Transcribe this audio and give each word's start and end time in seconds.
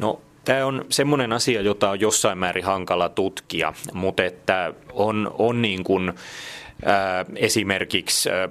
No 0.00 0.20
Tämä 0.48 0.66
on 0.66 0.84
semmoinen 0.88 1.32
asia, 1.32 1.60
jota 1.60 1.90
on 1.90 2.00
jossain 2.00 2.38
määrin 2.38 2.64
hankala 2.64 3.08
tutkia, 3.08 3.72
mutta 3.92 4.24
että 4.24 4.74
on, 4.92 5.34
on 5.38 5.62
niin 5.62 5.84
kuin, 5.84 6.12
ää, 6.84 7.24
esimerkiksi 7.36 8.30
ää, 8.30 8.48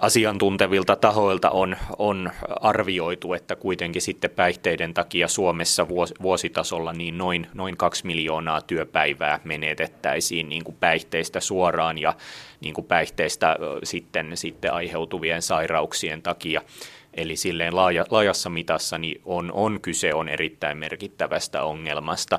asiantuntevilta 0.00 0.96
tahoilta 0.96 1.50
on, 1.50 1.76
on 1.98 2.30
arvioitu, 2.60 3.34
että 3.34 3.56
kuitenkin 3.56 4.02
sitten 4.02 4.30
päihteiden 4.30 4.94
takia 4.94 5.28
Suomessa 5.28 5.86
vuositasolla 6.22 6.92
niin 6.92 7.18
noin, 7.18 7.46
noin 7.54 7.76
kaksi 7.76 8.06
miljoonaa 8.06 8.60
työpäivää 8.60 9.40
menetettäisiin 9.44 10.48
niin 10.48 10.64
kuin 10.64 10.76
päihteistä 10.80 11.40
suoraan 11.40 11.98
ja 11.98 12.14
niin 12.60 12.74
kuin 12.74 12.86
päihteistä 12.86 13.56
sitten, 13.82 14.36
sitten 14.36 14.72
aiheutuvien 14.72 15.42
sairauksien 15.42 16.22
takia. 16.22 16.62
Eli 17.16 17.36
silleen 17.36 17.76
laaja, 17.76 18.06
laajassa 18.10 18.50
mitassa 18.50 18.98
niin 18.98 19.20
on, 19.24 19.52
on 19.52 19.80
kyse 19.80 20.14
on 20.14 20.28
erittäin 20.28 20.78
merkittävästä 20.78 21.62
ongelmasta. 21.62 22.38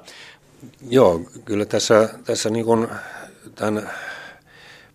Joo, 0.90 1.22
kyllä 1.46 1.66
tässä, 1.66 2.10
tässä 2.24 2.50
niin 2.50 2.66
kuin 2.66 2.88
tämän 3.56 3.90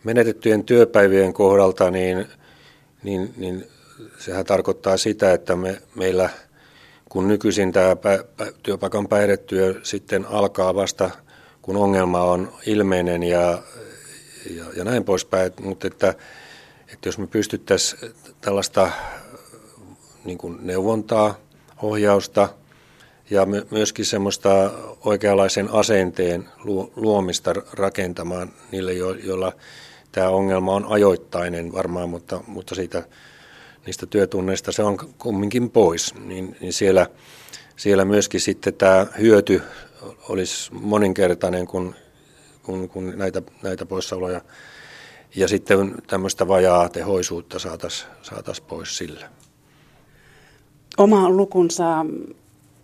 menetettyjen 0.05 0.65
työpäivien 0.65 1.33
kohdalta, 1.33 1.91
niin, 1.91 2.27
niin, 3.02 3.35
niin 3.37 3.66
sehän 4.19 4.45
tarkoittaa 4.45 4.97
sitä, 4.97 5.33
että 5.33 5.57
me, 5.57 5.83
meillä 5.95 6.30
kun 7.09 7.29
nykyisin 7.29 7.73
tämä 7.73 7.97
pä, 7.97 8.24
pä, 8.37 8.52
työpaikan 8.62 9.09
päihdetyö 9.09 9.80
sitten 9.83 10.27
alkaa 10.27 10.74
vasta, 10.74 11.10
kun 11.62 11.77
ongelma 11.77 12.21
on 12.21 12.52
ilmeinen 12.66 13.23
ja, 13.23 13.62
ja, 14.57 14.65
ja 14.77 14.85
näin 14.85 15.05
poispäin, 15.05 15.52
mutta 15.60 15.87
että, 15.87 16.15
että 16.93 17.09
jos 17.09 17.19
me 17.19 17.27
pystyttäisiin 17.27 18.12
tällaista 18.41 18.91
niin 20.24 20.38
kuin 20.38 20.59
neuvontaa, 20.60 21.34
ohjausta 21.83 22.48
ja 23.30 23.47
myöskin 23.70 24.05
semmoista 24.05 24.70
oikeanlaisen 25.05 25.69
asenteen 25.73 26.48
luomista 26.96 27.54
rakentamaan 27.73 28.52
niille, 28.73 28.93
joilla 28.93 29.52
tämä 30.12 30.29
ongelma 30.29 30.74
on 30.74 30.87
ajoittainen 30.88 31.73
varmaan, 31.73 32.09
mutta, 32.09 32.40
mutta 32.46 32.74
siitä, 32.74 33.02
niistä 33.87 34.07
työtunneista 34.07 34.73
se 34.73 34.82
on 34.82 34.99
kumminkin 35.18 35.71
pois, 35.71 36.15
niin, 36.15 36.57
niin 36.60 36.73
siellä, 36.73 37.07
siellä 37.77 38.05
myöskin 38.05 38.40
sitten 38.40 38.74
tämä 38.74 39.07
hyöty 39.18 39.62
olisi 40.29 40.74
moninkertainen, 40.74 41.66
kun, 41.66 41.95
kun, 42.62 42.88
kun 42.88 43.12
näitä, 43.16 43.43
näitä 43.62 43.87
poissaoloja 43.87 44.40
ja 45.34 45.49
sitten 45.49 45.95
tämmöistä 46.07 46.49
vajaa 46.49 46.88
tehoisuutta 46.88 47.59
saataisiin 47.59 48.10
saatais 48.23 48.60
pois 48.60 48.96
sillä. 48.96 49.30
Oma 50.99 51.30
lukunsa 51.30 52.07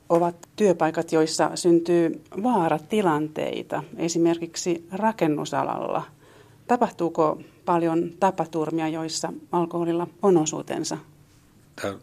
ovat 0.09 0.37
työpaikat, 0.57 1.13
joissa 1.13 1.51
syntyy 1.55 2.21
vaaratilanteita, 2.43 3.83
esimerkiksi 3.97 4.87
rakennusalalla. 4.93 6.03
Tapahtuuko 6.67 7.41
paljon 7.65 8.11
tapaturmia, 8.21 8.89
joissa 8.89 9.33
alkoholilla 9.53 10.07
on 10.23 10.37
osuutensa? 10.37 10.99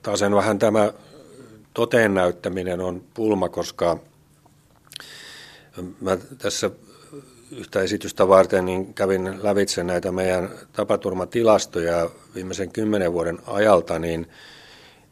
Taas 0.02 0.22
vähän 0.22 0.59
tämä 0.59 0.92
toteen 1.74 2.14
näyttäminen 2.14 2.81
on 2.81 3.04
pulma, 3.14 3.50
koska 3.50 3.98
mä 6.02 6.18
tässä 6.38 6.72
yhtä 7.52 7.81
esitystä 7.81 8.28
varten 8.28 8.66
niin 8.66 8.94
kävin 8.94 9.44
lävitse 9.44 9.84
näitä 9.84 10.12
meidän 10.12 10.50
tapaturmatilastoja 10.74 12.09
viimeisen 12.36 12.72
kymmenen 12.72 13.14
vuoden 13.14 13.40
ajalta, 13.48 14.00
niin– 14.00 14.28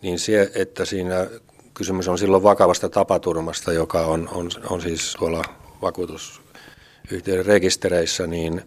niin 0.02 0.19
se, 0.19 0.52
että 0.55 0.85
siinä 0.85 1.27
kysymys 1.73 2.07
on 2.07 2.17
silloin 2.17 2.44
vakavasta 2.44 2.89
tapaturmasta, 2.89 3.73
joka 3.73 4.05
on, 4.05 4.30
on, 4.31 4.49
on 4.69 4.81
siis 4.81 5.16
tuolla 5.19 5.44
vakuutusyhtiöiden 5.81 7.45
rekistereissä, 7.45 8.27
niin, 8.27 8.61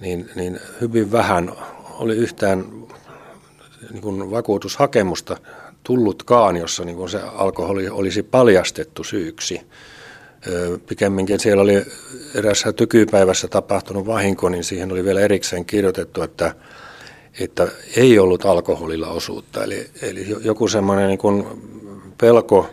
niin, 0.00 0.30
niin 0.34 0.60
hyvin 0.80 1.12
vähän 1.12 1.52
oli 1.98 2.16
yhtään 2.16 2.64
niin 3.90 4.02
kuin 4.02 4.30
vakuutushakemusta 4.30 5.36
tullutkaan, 5.84 6.56
jossa 6.56 6.84
niin 6.84 6.96
kuin 6.96 7.08
se 7.10 7.20
alkoholi 7.34 7.88
olisi 7.88 8.22
paljastettu 8.22 9.04
syyksi. 9.04 9.60
Pikemminkin 10.88 11.40
siellä 11.40 11.62
oli 11.62 11.84
erässä 12.34 12.72
tykypäivässä 12.72 13.48
tapahtunut 13.48 14.06
vahinko, 14.06 14.48
niin 14.48 14.64
siihen 14.64 14.92
oli 14.92 15.04
vielä 15.04 15.20
erikseen 15.20 15.64
kirjoitettu, 15.64 16.22
että 16.22 16.54
että 17.40 17.68
ei 17.96 18.18
ollut 18.18 18.44
alkoholilla 18.44 19.08
osuutta. 19.08 19.64
Eli, 19.64 19.90
eli 20.02 20.36
joku 20.44 20.68
semmoinen 20.68 21.08
niin 21.08 21.46
pelko 22.18 22.70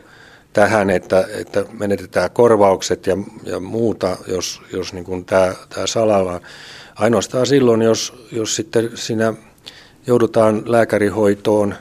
tähän, 0.54 0.90
että, 0.90 1.28
että 1.40 1.66
menetetään 1.72 2.32
korvaukset 2.32 3.08
ja, 3.08 3.18
ja 3.44 3.60
muuta, 3.60 4.18
jos, 4.28 4.62
jos 4.74 4.94
niin 4.94 5.06
kuin 5.06 5.26
tämä, 5.26 5.54
tämä 5.70 5.88
salalla. 5.88 6.42
Ainoastaan 6.96 7.46
silloin, 7.46 7.82
jos, 7.82 8.28
jos 8.32 8.56
sitten 8.56 8.90
siinä 8.96 9.34
joudutaan 10.08 10.64
lääkärihoitoon, 10.66 11.76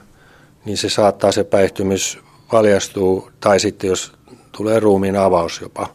niin 0.65 0.77
se 0.77 0.89
saattaa 0.89 1.33
se 1.33 1.45
päihtymys 1.45 2.19
paljastuu, 2.51 3.31
tai 3.41 3.61
sitten 3.61 3.89
jos 3.89 4.13
tulee 4.53 4.81
ruumiin 4.81 5.17
avaus 5.17 5.61
jopa. 5.61 5.89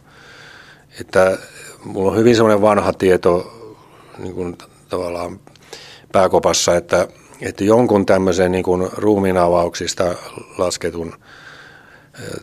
Että 1.01 1.37
mulla 1.85 2.11
on 2.11 2.17
hyvin 2.17 2.35
semmoinen 2.35 2.61
vanha 2.61 2.93
tieto 2.93 3.53
niin 4.17 4.33
kuin 4.33 4.57
tavallaan 4.89 5.39
pääkopassa, 6.11 6.75
että, 6.75 7.07
että 7.41 7.63
jonkun 7.63 8.05
tämmöisen 8.05 8.51
niin 8.51 8.63
kuin 8.63 8.89
ruumiinavauksista 8.93 10.15
lasketun 10.57 11.13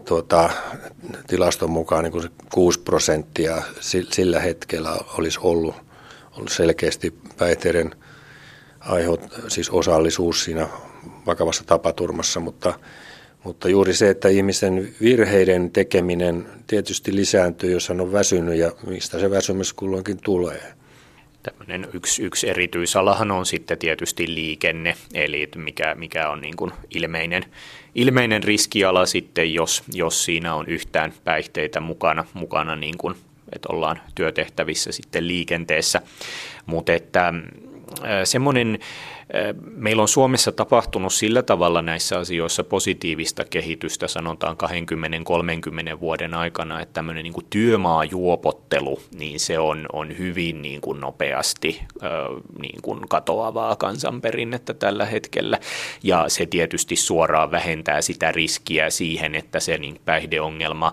tuota, 0.05 0.51
tilaston 1.27 1.71
mukaan 1.71 2.05
niin 2.05 2.12
kuin 2.12 2.23
se 2.23 2.29
6 2.53 2.81
prosenttia 2.81 3.62
sillä 4.11 4.41
hetkellä 4.41 4.97
olisi 5.19 5.39
ollut, 5.43 5.75
ollut 6.37 6.53
selkeästi 6.53 7.15
päihteiden 7.39 7.95
aiheut, 8.81 9.21
siis 9.49 9.71
osallisuus 9.71 10.45
siinä 10.45 10.69
vakavassa 11.27 11.65
tapaturmassa, 11.65 12.41
mutta, 12.41 12.75
mutta 13.45 13.69
juuri 13.69 13.95
se, 13.95 14.11
että 14.11 14.29
ihmisen 14.29 14.95
virheiden 15.00 15.71
tekeminen 15.71 16.49
tietysti 16.67 17.17
lisääntyy, 17.17 17.73
jos 17.73 17.89
hän 17.89 18.00
on 18.00 18.12
väsynyt 18.12 18.59
ja 18.59 18.73
mistä 18.87 19.19
se 19.19 19.31
väsymys 19.31 19.73
kulloinkin 19.73 20.19
tulee. 20.23 20.78
Tämmöinen 21.43 21.88
yksi, 21.93 22.22
yksi 22.22 22.49
erityisalahan 22.49 23.31
on 23.31 23.47
sitten 23.47 23.78
tietysti 23.78 24.34
liikenne, 24.34 24.97
eli 25.15 25.49
mikä, 25.56 25.94
mikä 25.94 26.31
on 26.31 26.41
niin 26.41 26.56
kuin 26.56 26.72
ilmeinen, 26.91 27.44
ilmeinen 27.94 28.43
riskiala 28.43 29.06
sitten, 29.06 29.54
jos, 29.54 29.82
jos 29.94 30.25
siinä 30.25 30.54
on 30.54 30.66
yhtään 30.66 31.12
päihteitä 31.25 31.81
mukana, 31.81 32.25
mukana 32.34 32.76
niin 32.76 32.99
kuin, 32.99 33.15
että 33.53 33.69
ollaan 33.72 34.00
työtehtävissä 34.15 34.93
sitten 34.93 35.28
liikenteessä. 35.28 36.03
Mutta 36.66 36.93
että 36.93 37.34
semmoinen 38.25 38.78
Meillä 39.61 40.03
on 40.03 40.09
Suomessa 40.09 40.53
tapahtunut 40.53 41.12
sillä 41.12 41.43
tavalla 41.43 41.83
näissä 41.83 42.19
asioissa 42.19 42.65
positiivista 42.65 43.44
kehitystä, 43.44 44.09
sanotaan 44.09 44.56
20-30 45.97 46.00
vuoden 46.00 46.34
aikana, 46.34 46.81
että 46.81 46.93
tämmöinen 46.93 47.22
niin 47.22 47.34
työmaajuopottelu, 47.50 49.00
niin 49.19 49.41
se 49.41 49.59
on, 49.59 49.87
on 49.93 50.19
hyvin 50.19 50.62
niin 50.62 50.81
kuin 50.81 51.00
nopeasti 51.00 51.83
niin 52.59 52.83
kuin 52.83 53.09
katoavaa 53.09 53.77
kansanperinnettä 53.77 54.75
tällä 54.75 55.06
hetkellä. 55.06 55.59
Ja 56.03 56.25
se 56.28 56.47
tietysti 56.47 56.97
suoraan 56.97 57.50
vähentää 57.50 58.00
sitä 58.00 58.33
riskiä 58.33 58.91
siihen, 58.91 59.34
että 59.34 59.61
se 59.61 59.78
niin 59.78 60.00
päihdeongelma 60.05 60.93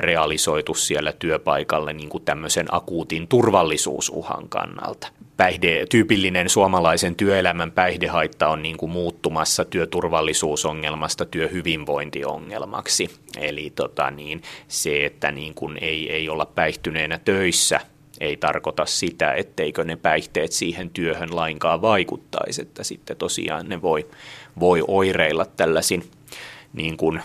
realisoitu 0.00 0.74
siellä 0.74 1.12
työpaikalle 1.12 1.92
niin 1.92 2.08
kuin 2.08 2.24
tämmöisen 2.24 2.66
akuutin 2.74 3.28
turvallisuusuhan 3.28 4.48
kannalta. 4.48 5.08
Päihde, 5.36 5.86
tyypillinen 5.86 6.48
suomalaisen 6.48 7.14
työelämän 7.14 7.72
päihdehaitta 7.72 8.48
on 8.48 8.62
niin 8.62 8.76
kuin 8.76 8.92
muuttumassa 8.92 9.64
työturvallisuusongelmasta 9.64 11.26
työhyvinvointiongelmaksi. 11.26 13.10
Eli 13.36 13.72
tota 13.74 14.10
niin, 14.10 14.42
se, 14.68 15.06
että 15.06 15.32
niin 15.32 15.54
kuin 15.54 15.78
ei, 15.80 16.12
ei 16.12 16.28
olla 16.28 16.46
päihtyneenä 16.46 17.20
töissä, 17.24 17.80
ei 18.20 18.36
tarkoita 18.36 18.86
sitä, 18.86 19.32
etteikö 19.32 19.84
ne 19.84 19.96
päihteet 19.96 20.52
siihen 20.52 20.90
työhön 20.90 21.36
lainkaan 21.36 21.82
vaikuttaisi, 21.82 22.62
että 22.62 22.84
sitten 22.84 23.16
tosiaan 23.16 23.68
ne 23.68 23.82
voi, 23.82 24.06
voi 24.60 24.84
oireilla 24.88 25.44
tällaisin 25.44 26.10
niin 26.72 26.96
kuin 26.96 27.22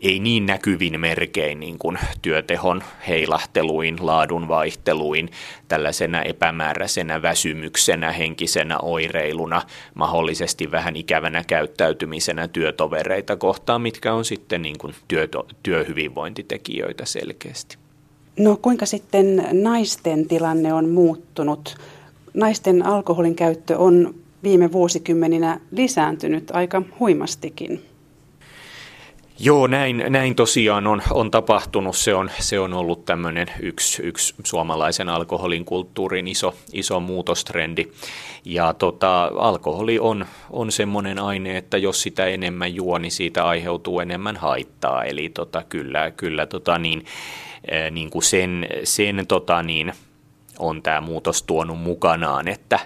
ei 0.00 0.18
niin 0.18 0.46
näkyvin 0.46 1.00
merkein 1.00 1.60
niin 1.60 1.78
kuin 1.78 1.98
työtehon 2.22 2.82
heilahteluin, 3.08 3.96
laadun 4.00 4.48
vaihteluin, 4.48 5.30
tällaisena 5.68 6.22
epämääräisenä 6.22 7.22
väsymyksenä, 7.22 8.12
henkisenä 8.12 8.78
oireiluna, 8.78 9.62
mahdollisesti 9.94 10.70
vähän 10.70 10.96
ikävänä 10.96 11.44
käyttäytymisenä 11.44 12.48
työtovereita 12.48 13.36
kohtaan, 13.36 13.82
mitkä 13.82 14.14
on 14.14 14.24
sitten 14.24 14.62
niin 14.62 14.78
kuin 14.78 14.94
työ, 15.08 15.28
työhyvinvointitekijöitä 15.62 17.04
selkeästi. 17.04 17.76
No 18.38 18.58
kuinka 18.62 18.86
sitten 18.86 19.48
naisten 19.52 20.28
tilanne 20.28 20.72
on 20.72 20.88
muuttunut? 20.88 21.76
Naisten 22.34 22.86
alkoholin 22.86 23.34
käyttö 23.34 23.78
on 23.78 24.14
viime 24.42 24.72
vuosikymmeninä 24.72 25.60
lisääntynyt 25.70 26.50
aika 26.50 26.82
huimastikin. 27.00 27.82
Joo, 29.38 29.66
näin, 29.66 30.04
näin 30.08 30.34
tosiaan 30.34 30.86
on, 30.86 31.02
on 31.10 31.30
tapahtunut. 31.30 31.96
Se 31.96 32.14
on, 32.14 32.30
se 32.38 32.58
on 32.58 32.74
ollut 32.74 33.04
tämmöinen 33.04 33.46
yksi, 33.60 34.02
yksi 34.02 34.34
suomalaisen 34.44 35.08
alkoholin 35.08 35.64
kulttuurin 35.64 36.28
iso, 36.28 36.54
iso 36.72 37.00
muutostrendi. 37.00 37.86
Ja 38.44 38.74
tota, 38.74 39.30
alkoholi 39.38 39.98
on, 39.98 40.26
on 40.50 40.72
semmoinen 40.72 41.18
aine, 41.18 41.56
että 41.56 41.78
jos 41.78 42.02
sitä 42.02 42.26
enemmän 42.26 42.74
juo, 42.74 42.98
niin 42.98 43.12
siitä 43.12 43.46
aiheutuu 43.46 44.00
enemmän 44.00 44.36
haittaa. 44.36 45.04
Eli 45.04 45.28
tota, 45.28 45.62
kyllä, 45.68 46.10
kyllä 46.10 46.46
tota, 46.46 46.78
niin, 46.78 47.04
eh, 47.70 47.90
niin 47.90 48.10
kuin 48.10 48.22
sen, 48.22 48.66
sen 48.84 49.24
tota, 49.28 49.62
niin, 49.62 49.92
on 50.58 50.82
tämä 50.82 51.00
muutos 51.00 51.42
tuonut 51.42 51.78
mukanaan, 51.78 52.48
että 52.48 52.78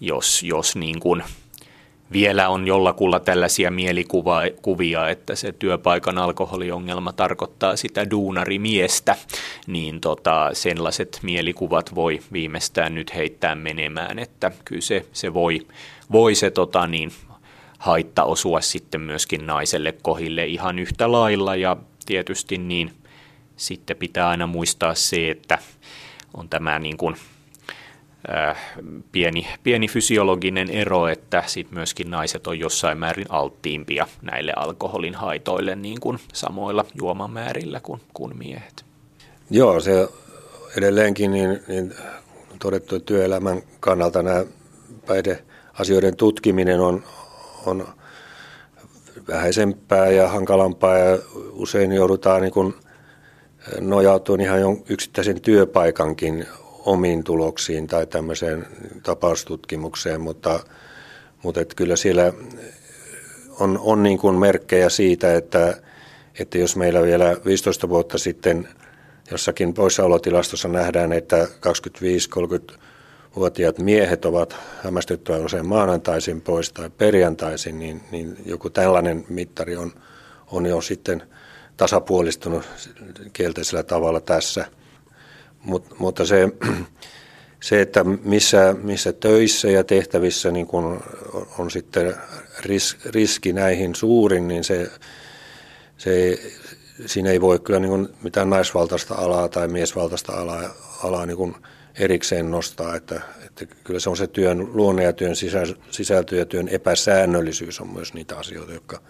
jos, 0.00 0.42
jos 0.42 0.76
niin 0.76 1.00
kuin 1.00 1.22
vielä 2.12 2.48
on 2.48 2.66
jollakulla 2.66 3.20
tällaisia 3.20 3.70
mielikuvia, 3.70 5.08
että 5.08 5.34
se 5.34 5.52
työpaikan 5.52 6.18
alkoholiongelma 6.18 7.12
tarkoittaa 7.12 7.76
sitä 7.76 8.10
duunarimiestä, 8.10 9.16
niin 9.66 10.00
tota, 10.00 10.50
sellaiset 10.52 11.18
mielikuvat 11.22 11.94
voi 11.94 12.20
viimeistään 12.32 12.94
nyt 12.94 13.14
heittää 13.14 13.54
menemään, 13.54 14.18
että 14.18 14.52
kyllä 14.64 14.80
se, 14.80 15.06
se 15.12 15.34
voi, 15.34 15.66
voi 16.12 16.34
se 16.34 16.50
tota, 16.50 16.86
niin, 16.86 17.10
haitta 17.82 18.24
osua 18.24 18.60
sitten 18.60 19.00
myöskin 19.00 19.46
naiselle 19.46 19.94
kohille 20.02 20.46
ihan 20.46 20.78
yhtä 20.78 21.12
lailla. 21.12 21.56
Ja 21.56 21.76
tietysti 22.06 22.58
niin 22.58 22.92
sitten 23.56 23.96
pitää 23.96 24.28
aina 24.28 24.46
muistaa 24.46 24.94
se, 24.94 25.30
että 25.30 25.58
on 26.34 26.48
tämä 26.48 26.78
niin 26.78 26.96
kuin 26.96 27.16
pieni, 29.12 29.46
pieni 29.62 29.88
fysiologinen 29.88 30.70
ero, 30.70 31.08
että 31.08 31.42
sit 31.46 31.70
myöskin 31.70 32.10
naiset 32.10 32.46
on 32.46 32.58
jossain 32.58 32.98
määrin 32.98 33.26
alttiimpia 33.28 34.06
näille 34.22 34.52
alkoholin 34.56 35.14
haitoille 35.14 35.76
niin 35.76 36.00
kuin 36.00 36.18
samoilla 36.32 36.84
juomamäärillä 36.94 37.80
kuin, 37.80 38.00
kuin 38.14 38.38
miehet. 38.38 38.84
Joo, 39.50 39.80
se 39.80 40.08
edelleenkin 40.76 41.30
niin, 41.30 41.62
niin 41.68 41.94
todettu 42.58 43.00
työelämän 43.00 43.62
kannalta 43.80 44.22
nämä 44.22 44.44
päihdeasioiden 45.06 46.16
tutkiminen 46.16 46.80
on, 46.80 47.02
on 47.66 47.88
vähäisempää 49.28 50.08
ja 50.08 50.28
hankalampaa 50.28 50.98
ja 50.98 51.18
usein 51.52 51.92
joudutaan 51.92 52.42
niin 52.42 52.52
kuin 52.52 52.74
nojautumaan 53.80 54.40
ihan 54.40 54.60
yksittäisen 54.88 55.40
työpaikankin 55.40 56.46
omiin 56.86 57.24
tuloksiin 57.24 57.86
tai 57.86 58.06
tämmöiseen 58.06 58.66
tapaustutkimukseen, 59.02 60.20
mutta, 60.20 60.60
mutta 61.42 61.60
että 61.60 61.74
kyllä 61.74 61.96
siellä 61.96 62.32
on, 63.60 63.78
on 63.82 64.02
niin 64.02 64.18
kuin 64.18 64.34
merkkejä 64.34 64.88
siitä, 64.88 65.36
että, 65.36 65.76
että 66.38 66.58
jos 66.58 66.76
meillä 66.76 67.02
vielä 67.02 67.36
15 67.44 67.88
vuotta 67.88 68.18
sitten 68.18 68.68
jossakin 69.30 69.74
poissaolotilastossa 69.74 70.68
nähdään, 70.68 71.12
että 71.12 71.44
25-30-vuotiaat 71.44 73.78
miehet 73.78 74.24
ovat 74.24 74.56
hämmästyttävän 74.84 75.44
usein 75.44 75.66
maanantaisin 75.66 76.40
pois 76.40 76.72
tai 76.72 76.90
perjantaisin, 76.90 77.78
niin, 77.78 78.00
niin 78.10 78.36
joku 78.46 78.70
tällainen 78.70 79.24
mittari 79.28 79.76
on, 79.76 79.92
on 80.50 80.66
jo 80.66 80.80
sitten 80.80 81.22
tasapuolistunut 81.76 82.64
kielteisellä 83.32 83.82
tavalla 83.82 84.20
tässä– 84.20 84.66
Mut, 85.64 85.98
mutta 85.98 86.26
se, 86.26 86.48
se, 87.60 87.80
että 87.80 88.04
missä, 88.04 88.74
missä 88.82 89.12
töissä 89.12 89.68
ja 89.68 89.84
tehtävissä 89.84 90.50
niin 90.50 90.66
kun 90.66 91.02
on 91.58 91.70
sitten 91.70 92.14
ris, 92.60 92.96
riski 93.04 93.52
näihin 93.52 93.94
suurin, 93.94 94.48
niin 94.48 94.64
se, 94.64 94.90
se, 95.96 96.38
siinä 97.06 97.30
ei 97.30 97.40
voi 97.40 97.58
kyllä 97.58 97.80
niin 97.80 98.08
mitään 98.22 98.50
naisvaltaista 98.50 99.14
alaa 99.14 99.48
tai 99.48 99.68
miesvaltaista 99.68 100.32
alaa, 100.32 100.62
alaa 101.02 101.26
niin 101.26 101.54
erikseen 101.98 102.50
nostaa, 102.50 102.96
että, 102.96 103.20
että 103.46 103.74
kyllä 103.84 104.00
se 104.00 104.10
on 104.10 104.16
se 104.16 104.26
työn 104.26 104.76
luonne 104.76 105.02
ja 105.02 105.12
työn 105.12 105.34
sisältö 105.90 106.36
ja 106.36 106.46
työn 106.46 106.68
epäsäännöllisyys 106.68 107.80
on 107.80 107.92
myös 107.92 108.14
niitä 108.14 108.38
asioita, 108.38 108.72
jotka, 108.72 109.00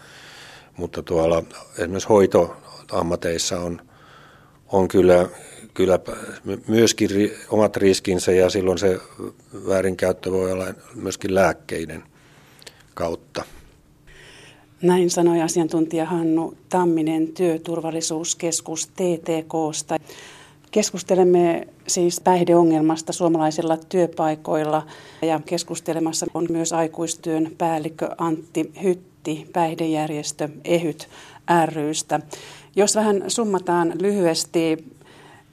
mutta 0.76 1.02
tuolla 1.02 1.43
esimerkiksi 1.78 2.08
hoitoammateissa 2.08 3.60
on, 3.60 3.81
on 4.69 4.88
kyllä, 4.88 5.28
kyllä 5.75 5.99
myöskin 6.69 7.11
omat 7.51 7.77
riskinsä 7.77 8.33
ja 8.33 8.51
silloin 8.51 8.79
se 8.79 9.01
väärinkäyttö 9.69 10.33
voi 10.33 10.53
olla 10.53 10.67
myöskin 10.95 11.35
lääkkeiden 11.35 12.03
kautta. 12.95 13.45
Näin 14.83 15.11
sanoi 15.11 15.43
asiantuntija 15.43 16.05
Hannu 16.05 16.55
Tamminen 16.69 17.29
Työturvallisuuskeskus 17.29 18.87
TTKsta. 18.87 19.97
Keskustelemme 20.71 21.69
siis 21.87 22.21
päihdeongelmasta 22.21 23.13
suomalaisilla 23.13 23.77
työpaikoilla 23.77 24.87
ja 25.23 25.41
keskustelemassa 25.47 26.27
on 26.35 26.47
myös 26.51 26.73
aikuistyön 26.73 27.51
päällikkö 27.59 28.09
Antti 28.19 28.73
Hytti 28.83 29.47
päihdejärjestö 29.53 30.49
EHYT 30.65 31.09
rystä. 31.67 32.21
Jos 32.77 32.97
vähän 32.97 33.25
summataan 33.29 33.93
lyhyesti 34.01 34.85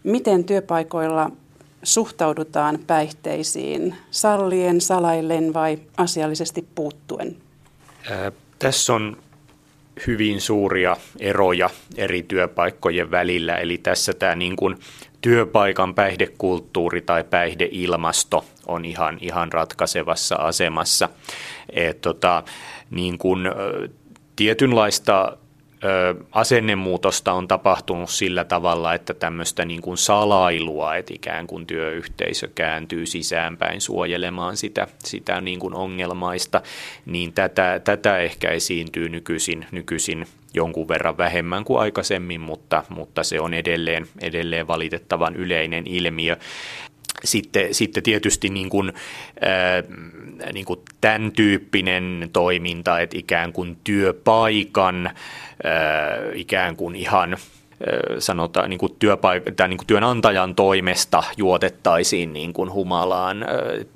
miten 0.04 0.44
työpaikoilla 0.44 1.32
suhtaudutaan 1.84 2.80
päihteisiin, 2.88 3.96
sallien, 4.12 4.82
salaillen 4.82 5.54
vai 5.54 5.80
asiallisesti 5.98 6.66
puuttuen? 6.76 7.36
Ää, 8.12 8.32
tässä 8.60 8.94
on 8.94 9.18
hyvin 10.08 10.42
suuria 10.42 10.98
eroja 11.20 11.70
eri 11.98 12.24
työpaikkojen 12.24 13.12
välillä, 13.12 13.58
eli 13.58 13.78
tässä 13.78 14.14
tämä 14.14 14.36
niin 14.36 14.56
kuin 14.56 14.76
työpaikan 15.22 15.96
päihdekulttuuri 15.96 17.02
tai 17.02 17.24
päihdeilmasto 17.24 18.46
on 18.68 18.86
ihan, 18.86 19.18
ihan 19.22 19.54
ratkaisevassa 19.54 20.36
asemassa. 20.36 21.10
Et, 21.70 22.02
tota, 22.02 22.44
niin 22.92 23.18
kuin, 23.18 23.42
tietynlaista 24.36 25.38
asennemuutosta 26.32 27.34
on 27.34 27.48
tapahtunut 27.48 28.10
sillä 28.10 28.44
tavalla, 28.44 28.94
että 28.94 29.14
tämmöistä 29.14 29.66
niin 29.66 29.82
kuin 29.82 29.98
salailua, 29.98 30.96
että 30.96 31.14
ikään 31.14 31.48
kuin 31.48 31.66
työyhteisö 31.66 32.50
kääntyy 32.56 33.06
sisäänpäin 33.06 33.82
suojelemaan 33.82 34.58
sitä, 34.58 34.88
sitä 35.00 35.42
niin 35.42 35.60
kuin 35.60 35.74
ongelmaista, 35.74 36.62
niin 37.06 37.34
tätä, 37.34 37.82
tätä 37.84 38.18
ehkä 38.18 38.50
esiintyy 38.50 39.10
nykyisin, 39.10 39.66
nykyisin 39.72 40.26
jonkun 40.54 40.88
verran 40.88 41.18
vähemmän 41.18 41.64
kuin 41.64 41.80
aikaisemmin, 41.80 42.42
mutta, 42.42 42.84
mutta 42.90 43.24
se 43.24 43.40
on 43.40 43.54
edelleen, 43.54 44.08
edelleen 44.22 44.68
valitettavan 44.68 45.36
yleinen 45.36 45.88
ilmiö 45.88 46.38
sitten, 47.24 47.74
sitten 47.74 48.04
tietysti 48.04 48.50
niin 48.50 48.70
kuin, 48.70 48.94
äh, 49.44 50.54
niin 50.54 50.66
kuin 50.66 50.80
tämän 51.02 51.32
tyyppinen 51.32 52.30
toiminta, 52.34 53.00
että 53.00 53.18
ikään 53.18 53.54
kuin 53.54 53.78
työpaikan 53.84 55.06
äh, 55.08 55.14
ikään 56.34 56.76
kuin 56.76 56.96
ihan– 56.96 57.38
sanotaan 58.20 58.70
niin 58.70 58.78
kuin 58.78 58.96
työpaik- 59.00 59.54
tai 59.56 59.70
niin 59.70 59.78
kuin 59.78 59.88
työnantajan 59.88 60.56
toimesta 60.56 61.24
juotettaisiin 61.38 62.34
niin 62.34 62.54
kuin 62.54 62.72
humalaan, 62.74 63.46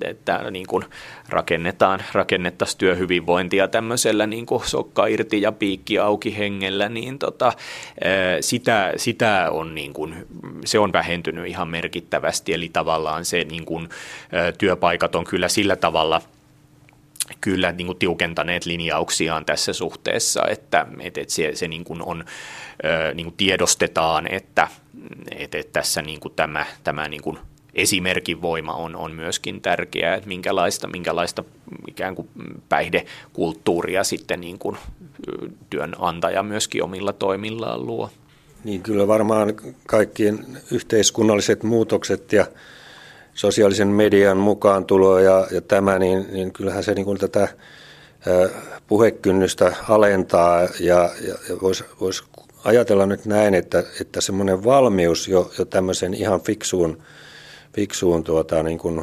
että 0.04 0.50
niin 0.50 0.66
kuin 0.66 0.84
rakennetaan, 1.28 2.00
rakennettaisiin 2.12 2.78
työhyvinvointia 2.78 3.68
tämmöisellä 3.68 4.26
niin 4.26 4.46
kuin 4.46 4.64
sokka 4.64 5.06
irti 5.06 5.42
ja 5.42 5.52
piikki 5.52 5.98
auki 5.98 6.38
hengellä, 6.38 6.88
niin 6.88 7.18
tota, 7.18 7.52
sitä, 8.40 8.92
sitä 8.96 9.48
on, 9.50 9.74
niin 9.74 9.92
kuin, 9.92 10.26
se 10.64 10.78
on 10.78 10.92
vähentynyt 10.92 11.46
ihan 11.46 11.68
merkittävästi, 11.68 12.54
eli 12.54 12.70
tavallaan 12.72 13.24
se 13.24 13.44
niin 13.44 13.64
kuin, 13.64 13.88
työpaikat 14.58 15.14
on 15.14 15.24
kyllä 15.24 15.48
sillä 15.48 15.76
tavalla– 15.76 16.22
kyllä 17.40 17.72
niin 17.72 17.86
kuin 17.86 17.98
tiukentaneet 17.98 18.66
linjauksiaan 18.66 19.44
tässä 19.44 19.72
suhteessa, 19.72 20.42
että, 20.50 20.86
että, 21.00 21.20
se, 21.28 21.50
se 21.54 21.68
niin 21.68 21.84
kuin 21.84 22.02
on, 22.02 22.24
niin 23.14 23.24
kuin 23.24 23.36
tiedostetaan, 23.36 24.32
että, 24.32 24.68
että, 25.30 25.58
että 25.58 25.72
tässä 25.72 26.02
niin 26.02 26.20
kuin 26.20 26.34
tämä, 26.36 26.66
tämä 26.84 27.08
niin 27.08 27.22
kuin 27.22 27.38
esimerkin 27.74 28.42
voima 28.42 28.74
on, 28.74 28.96
on 28.96 29.12
myöskin 29.12 29.60
tärkeää, 29.60 30.14
että 30.14 30.28
minkälaista, 30.28 30.88
minkälaista 30.88 31.44
ikään 31.88 32.14
kuin 32.14 32.28
päihdekulttuuria 32.68 34.04
sitten 34.04 34.40
niin 34.40 34.58
kuin 34.58 34.76
työnantaja 35.70 36.42
myöskin 36.42 36.84
omilla 36.84 37.12
toimillaan 37.12 37.86
luo. 37.86 38.10
Niin 38.64 38.82
kyllä 38.82 39.08
varmaan 39.08 39.54
kaikkien 39.86 40.46
yhteiskunnalliset 40.72 41.62
muutokset 41.62 42.32
ja 42.32 42.46
sosiaalisen 43.34 43.88
median 43.88 44.36
mukaan 44.36 44.84
tulo 44.84 45.18
ja, 45.18 45.46
ja 45.50 45.60
tämä, 45.60 45.98
niin, 45.98 46.26
niin 46.32 46.52
kyllähän 46.52 46.84
se 46.84 46.94
niin 46.94 47.04
kuin 47.04 47.18
tätä 47.18 47.48
puhekynnystä 48.86 49.76
alentaa 49.88 50.62
ja, 50.62 50.68
ja, 51.20 51.34
ja 51.48 51.60
voisi 51.62 51.84
vois 52.00 52.24
ajatella 52.64 53.06
nyt 53.06 53.26
näin, 53.26 53.54
että, 53.54 53.84
että 54.00 54.20
semmoinen 54.20 54.64
valmius 54.64 55.28
jo, 55.28 55.50
jo 55.58 55.64
tämmöisen 55.64 56.14
ihan 56.14 56.40
fiksuun 56.40 57.02
fiksuun 57.74 58.24
tuota, 58.24 58.62
niin 58.62 58.78
kuin 58.78 59.00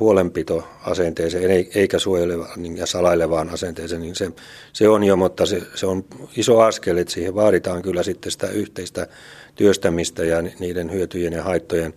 huolenpitoasenteeseen 0.00 1.50
eikä 1.74 1.98
suojelevaan 1.98 2.62
niin, 2.62 2.76
ja 2.76 2.86
salailevaan 2.86 3.50
asenteeseen, 3.50 4.02
niin 4.02 4.14
se, 4.14 4.30
se 4.72 4.88
on 4.88 5.04
jo, 5.04 5.16
mutta 5.16 5.46
se, 5.46 5.62
se 5.74 5.86
on 5.86 6.04
iso 6.36 6.60
askel, 6.60 6.96
että 6.96 7.14
siihen 7.14 7.34
vaaditaan 7.34 7.82
kyllä 7.82 8.02
sitten 8.02 8.32
sitä 8.32 8.46
yhteistä 8.46 9.06
työstämistä 9.54 10.24
ja 10.24 10.42
niiden 10.42 10.92
hyötyjen 10.92 11.32
ja 11.32 11.42
haittojen 11.42 11.94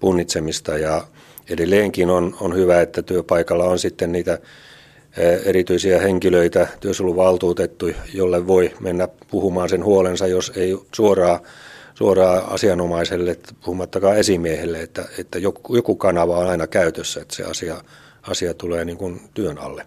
punnitsemista 0.00 0.78
ja 0.78 1.06
edelleenkin 1.50 2.10
on, 2.10 2.36
on 2.40 2.54
hyvä, 2.54 2.80
että 2.80 3.02
työpaikalla 3.02 3.64
on 3.64 3.78
sitten 3.78 4.12
niitä 4.12 4.38
erityisiä 5.44 6.00
henkilöitä, 6.00 6.68
työsuojeluvaltuutettu, 6.80 7.90
jolle 8.14 8.46
voi 8.46 8.70
mennä 8.80 9.08
puhumaan 9.30 9.68
sen 9.68 9.84
huolensa, 9.84 10.26
jos 10.26 10.52
ei 10.56 10.78
suoraan 10.94 11.40
suoraan 12.00 12.42
asianomaiselle, 12.48 13.36
puhumattakaan 13.64 14.18
esimiehelle, 14.18 14.80
että, 14.80 15.04
että 15.18 15.38
joku, 15.38 15.76
joku 15.76 15.96
kanava 15.96 16.36
on 16.36 16.48
aina 16.48 16.66
käytössä, 16.66 17.20
että 17.20 17.34
se 17.34 17.44
asia, 17.44 17.82
asia 18.22 18.54
tulee 18.54 18.84
niin 18.84 18.98
kuin 18.98 19.20
työn 19.34 19.58
alle. 19.58 19.86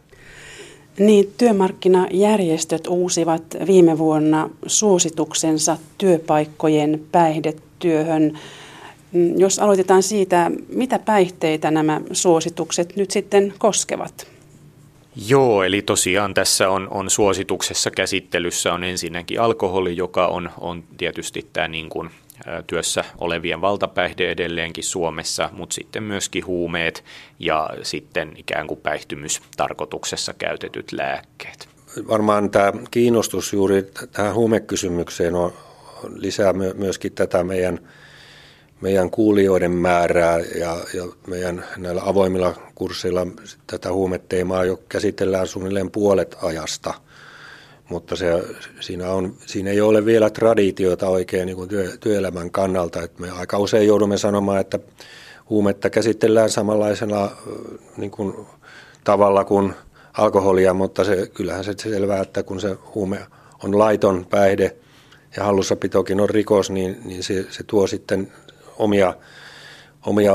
Niin, 0.99 1.33
työmarkkinajärjestöt 1.37 2.87
uusivat 2.87 3.43
viime 3.67 3.97
vuonna 3.97 4.49
suosituksensa 4.65 5.77
työpaikkojen 5.97 7.03
päihdetyöhön. 7.11 8.39
Mm, 9.13 9.39
jos 9.39 9.59
aloitetaan 9.59 10.03
siitä, 10.03 10.51
mitä 10.69 10.99
päihteitä 10.99 11.71
nämä 11.71 12.01
suositukset 12.11 12.95
nyt 12.95 13.11
sitten 13.11 13.53
koskevat? 13.57 14.27
Joo, 15.27 15.63
eli 15.63 15.81
tosiaan 15.81 16.33
tässä 16.33 16.69
on, 16.69 16.87
on 16.91 17.09
suosituksessa 17.09 17.91
käsittelyssä 17.91 18.73
on 18.73 18.83
ensinnäkin 18.83 19.41
alkoholi, 19.41 19.97
joka 19.97 20.27
on, 20.27 20.49
on 20.59 20.83
tietysti 20.97 21.47
tämä 21.53 21.67
niin 21.67 21.89
kuin 21.89 22.09
työssä 22.67 23.03
olevien 23.17 23.61
valtapäihde 23.61 24.31
edelleenkin 24.31 24.83
Suomessa, 24.83 25.49
mutta 25.51 25.73
sitten 25.73 26.03
myöskin 26.03 26.45
huumeet 26.45 27.03
ja 27.39 27.69
sitten 27.81 28.31
ikään 28.37 28.67
kuin 28.67 28.79
päihtymystarkoituksessa 28.79 30.33
käytetyt 30.33 30.91
lääkkeet. 30.91 31.67
Varmaan 32.07 32.49
tämä 32.49 32.73
kiinnostus 32.91 33.53
juuri 33.53 33.83
tähän 34.11 34.33
huumekysymykseen 34.33 35.35
on, 35.35 35.53
lisää 36.15 36.53
myöskin 36.53 37.11
tätä 37.11 37.43
meidän 37.43 37.79
meidän 38.83 39.09
kuulijoiden 39.09 39.71
määrää 39.71 40.39
ja, 40.39 40.77
ja 40.93 41.03
meidän 41.27 41.65
näillä 41.77 42.01
avoimilla 42.05 42.53
kursseilla 42.75 43.27
tätä 43.67 43.93
huumeteemaa 43.93 44.65
jo 44.65 44.79
käsitellään 44.89 45.47
suunnilleen 45.47 45.91
puolet 45.91 46.35
ajasta. 46.41 46.93
Mutta 47.89 48.15
se, 48.15 48.43
siinä, 48.79 49.09
on, 49.11 49.33
siinä 49.45 49.71
ei 49.71 49.81
ole 49.81 50.05
vielä 50.05 50.29
traditiota 50.29 51.07
oikein 51.07 51.45
niin 51.45 51.55
kuin 51.55 51.69
työ, 51.69 51.97
työelämän 51.99 52.51
kannalta. 52.51 53.01
Että 53.01 53.21
me 53.21 53.31
aika 53.31 53.57
usein 53.57 53.87
joudumme 53.87 54.17
sanomaan, 54.17 54.61
että 54.61 54.79
huumetta 55.49 55.89
käsitellään 55.89 56.49
samanlaisena 56.49 57.31
niin 57.97 58.11
kuin, 58.11 58.35
tavalla 59.03 59.43
kuin 59.43 59.73
alkoholia, 60.17 60.73
mutta 60.73 61.03
se, 61.03 61.27
kyllähän 61.33 61.63
se 61.63 61.73
selvää, 61.77 62.21
että 62.21 62.43
kun 62.43 62.61
se 62.61 62.77
huume 62.95 63.19
on 63.63 63.79
laiton 63.79 64.25
päihde 64.29 64.75
ja 65.37 65.43
hallussapitokin 65.43 66.21
on 66.21 66.29
rikos, 66.29 66.69
niin, 66.69 66.97
niin 67.05 67.23
se, 67.23 67.45
se 67.49 67.63
tuo 67.63 67.87
sitten 67.87 68.31
omia, 68.77 69.13
omia 70.05 70.33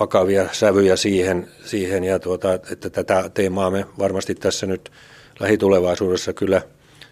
vakavia 0.00 0.48
sävyjä 0.52 0.96
siihen, 0.96 1.48
siihen 1.64 2.04
ja 2.04 2.18
tuota, 2.18 2.54
että 2.54 2.90
tätä 2.90 3.30
teemaa 3.34 3.70
me 3.70 3.86
varmasti 3.98 4.34
tässä 4.34 4.66
nyt 4.66 4.92
lähitulevaisuudessa 5.40 6.32
kyllä, 6.32 6.62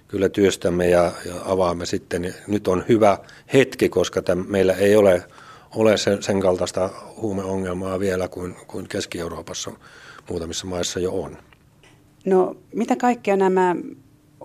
kyllä 0.08 0.28
työstämme 0.28 0.88
ja, 0.88 1.12
ja 1.26 1.34
avaamme 1.44 1.86
sitten. 1.86 2.34
Nyt 2.46 2.68
on 2.68 2.84
hyvä 2.88 3.18
hetki, 3.52 3.88
koska 3.88 4.22
meillä 4.46 4.72
ei 4.72 4.96
ole, 4.96 5.24
ole 5.74 5.96
sen, 5.96 6.22
sen 6.22 6.40
kaltaista 6.40 6.90
huumeongelmaa 7.16 8.00
vielä 8.00 8.28
kuin, 8.28 8.56
kuin 8.66 8.88
Keski-Euroopassa 8.88 9.70
muutamissa 10.30 10.66
maissa 10.66 11.00
jo 11.00 11.12
on. 11.12 11.36
No 12.24 12.56
mitä 12.74 12.96
kaikkea 12.96 13.36
nämä 13.36 13.76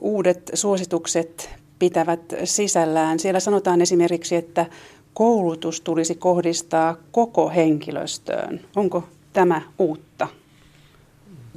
uudet 0.02 0.52
suositukset 0.54 1.50
pitävät 1.80 2.20
sisällään? 2.44 3.20
Siellä 3.20 3.40
sanotaan 3.40 3.82
esimerkiksi, 3.82 4.36
että 4.36 4.66
koulutus 5.14 5.82
tulisi 5.82 6.16
kohdistaa 6.16 6.96
koko 7.12 7.50
henkilöstöön. 7.50 8.62
Onko 8.76 9.08
tämä 9.34 9.62
uutta? 9.80 10.28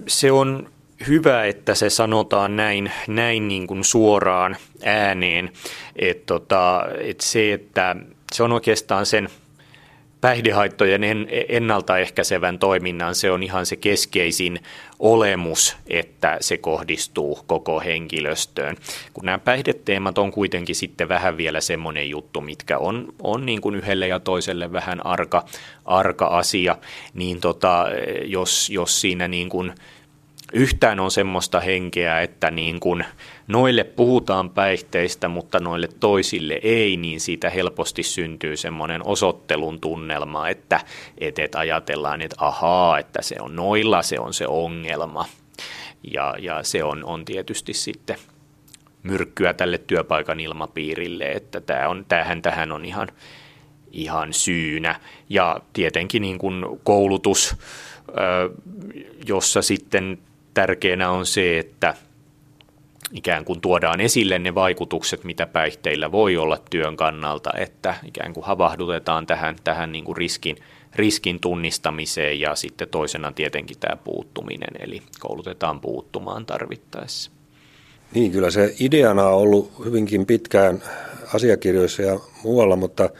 Se 0.06 0.32
on 0.32 0.68
hyvä, 1.08 1.44
että 1.44 1.74
se 1.74 1.90
sanotaan 1.90 2.56
näin, 2.56 2.92
näin 3.08 3.48
niin 3.48 3.66
kuin 3.66 3.84
suoraan 3.84 4.56
ääneen. 4.84 5.52
että 5.96 6.26
tota, 6.26 6.84
et 7.00 7.20
se, 7.20 7.52
että 7.52 7.96
se 8.32 8.42
on 8.42 8.52
oikeastaan 8.52 9.06
sen– 9.06 9.28
päihdehaittojen 10.22 11.02
ennaltaehkäisevän 11.48 12.58
toiminnan 12.58 13.14
se 13.14 13.30
on 13.30 13.42
ihan 13.42 13.66
se 13.66 13.76
keskeisin 13.76 14.60
olemus, 14.98 15.76
että 15.86 16.36
se 16.40 16.56
kohdistuu 16.56 17.38
koko 17.46 17.80
henkilöstöön. 17.80 18.76
Kun 19.12 19.24
nämä 19.24 19.38
päihdeteemat 19.38 20.18
on 20.18 20.32
kuitenkin 20.32 20.74
sitten 20.74 21.08
vähän 21.08 21.36
vielä 21.36 21.60
semmoinen 21.60 22.10
juttu, 22.10 22.40
mitkä 22.40 22.78
on, 22.78 23.14
on 23.22 23.46
niin 23.46 23.60
kuin 23.60 23.74
yhdelle 23.74 24.08
ja 24.08 24.20
toiselle 24.20 24.72
vähän 24.72 25.06
arka, 25.06 25.44
arka 25.84 26.26
asia, 26.26 26.76
niin 27.14 27.40
tota, 27.40 27.86
jos, 28.24 28.70
jos 28.70 29.00
siinä 29.00 29.28
niin 29.28 29.48
kuin 29.48 29.72
yhtään 30.52 31.00
on 31.00 31.10
semmoista 31.10 31.60
henkeä, 31.60 32.20
että 32.20 32.50
niin 32.50 32.80
kun 32.80 33.04
noille 33.48 33.84
puhutaan 33.84 34.50
päihteistä, 34.50 35.28
mutta 35.28 35.60
noille 35.60 35.88
toisille 36.00 36.60
ei, 36.62 36.96
niin 36.96 37.20
siitä 37.20 37.50
helposti 37.50 38.02
syntyy 38.02 38.56
semmoinen 38.56 39.06
osoittelun 39.06 39.80
tunnelma, 39.80 40.48
että, 40.48 40.80
että, 41.18 41.42
että 41.42 41.58
ajatellaan, 41.58 42.22
että 42.22 42.36
ahaa, 42.38 42.98
että 42.98 43.22
se 43.22 43.36
on 43.40 43.56
noilla, 43.56 44.02
se 44.02 44.20
on 44.20 44.34
se 44.34 44.46
ongelma. 44.46 45.24
Ja, 46.12 46.34
ja 46.38 46.62
se 46.62 46.84
on, 46.84 47.04
on 47.04 47.24
tietysti 47.24 47.72
sitten 47.72 48.16
myrkkyä 49.02 49.54
tälle 49.54 49.78
työpaikan 49.78 50.40
ilmapiirille, 50.40 51.24
että 51.24 51.60
tämä 51.60 51.88
on, 51.88 52.04
tämähän 52.08 52.42
tähän 52.42 52.72
on 52.72 52.84
ihan, 52.84 53.08
ihan 53.92 54.32
syynä. 54.32 55.00
Ja 55.28 55.60
tietenkin 55.72 56.22
niin 56.22 56.38
kuin 56.38 56.64
koulutus, 56.84 57.56
jossa 59.26 59.62
sitten 59.62 60.18
tärkeänä 60.54 61.10
on 61.10 61.26
se, 61.26 61.58
että 61.58 61.94
ikään 63.12 63.44
kuin 63.44 63.60
tuodaan 63.60 64.00
esille 64.00 64.38
ne 64.38 64.54
vaikutukset, 64.54 65.24
mitä 65.24 65.46
päihteillä 65.46 66.12
voi 66.12 66.36
olla 66.36 66.58
työn 66.70 66.96
kannalta, 66.96 67.50
että 67.56 67.94
ikään 68.06 68.34
kuin 68.34 68.44
havahdutetaan 68.44 69.26
tähän, 69.26 69.56
tähän 69.64 69.92
niin 69.92 70.04
kuin 70.04 70.16
riskin, 70.16 70.56
riskin 70.94 71.40
tunnistamiseen 71.40 72.40
ja 72.40 72.54
sitten 72.54 72.88
toisena 72.88 73.32
tietenkin 73.32 73.78
tämä 73.80 73.96
puuttuminen, 73.96 74.70
eli 74.78 75.02
koulutetaan 75.20 75.80
puuttumaan 75.80 76.46
tarvittaessa. 76.46 77.30
Niin, 78.14 78.32
kyllä 78.32 78.50
se 78.50 78.74
ideana 78.80 79.26
on 79.26 79.34
ollut 79.34 79.84
hyvinkin 79.84 80.26
pitkään 80.26 80.82
asiakirjoissa 81.34 82.02
ja 82.02 82.20
muualla, 82.44 82.76
mutta 82.76 83.10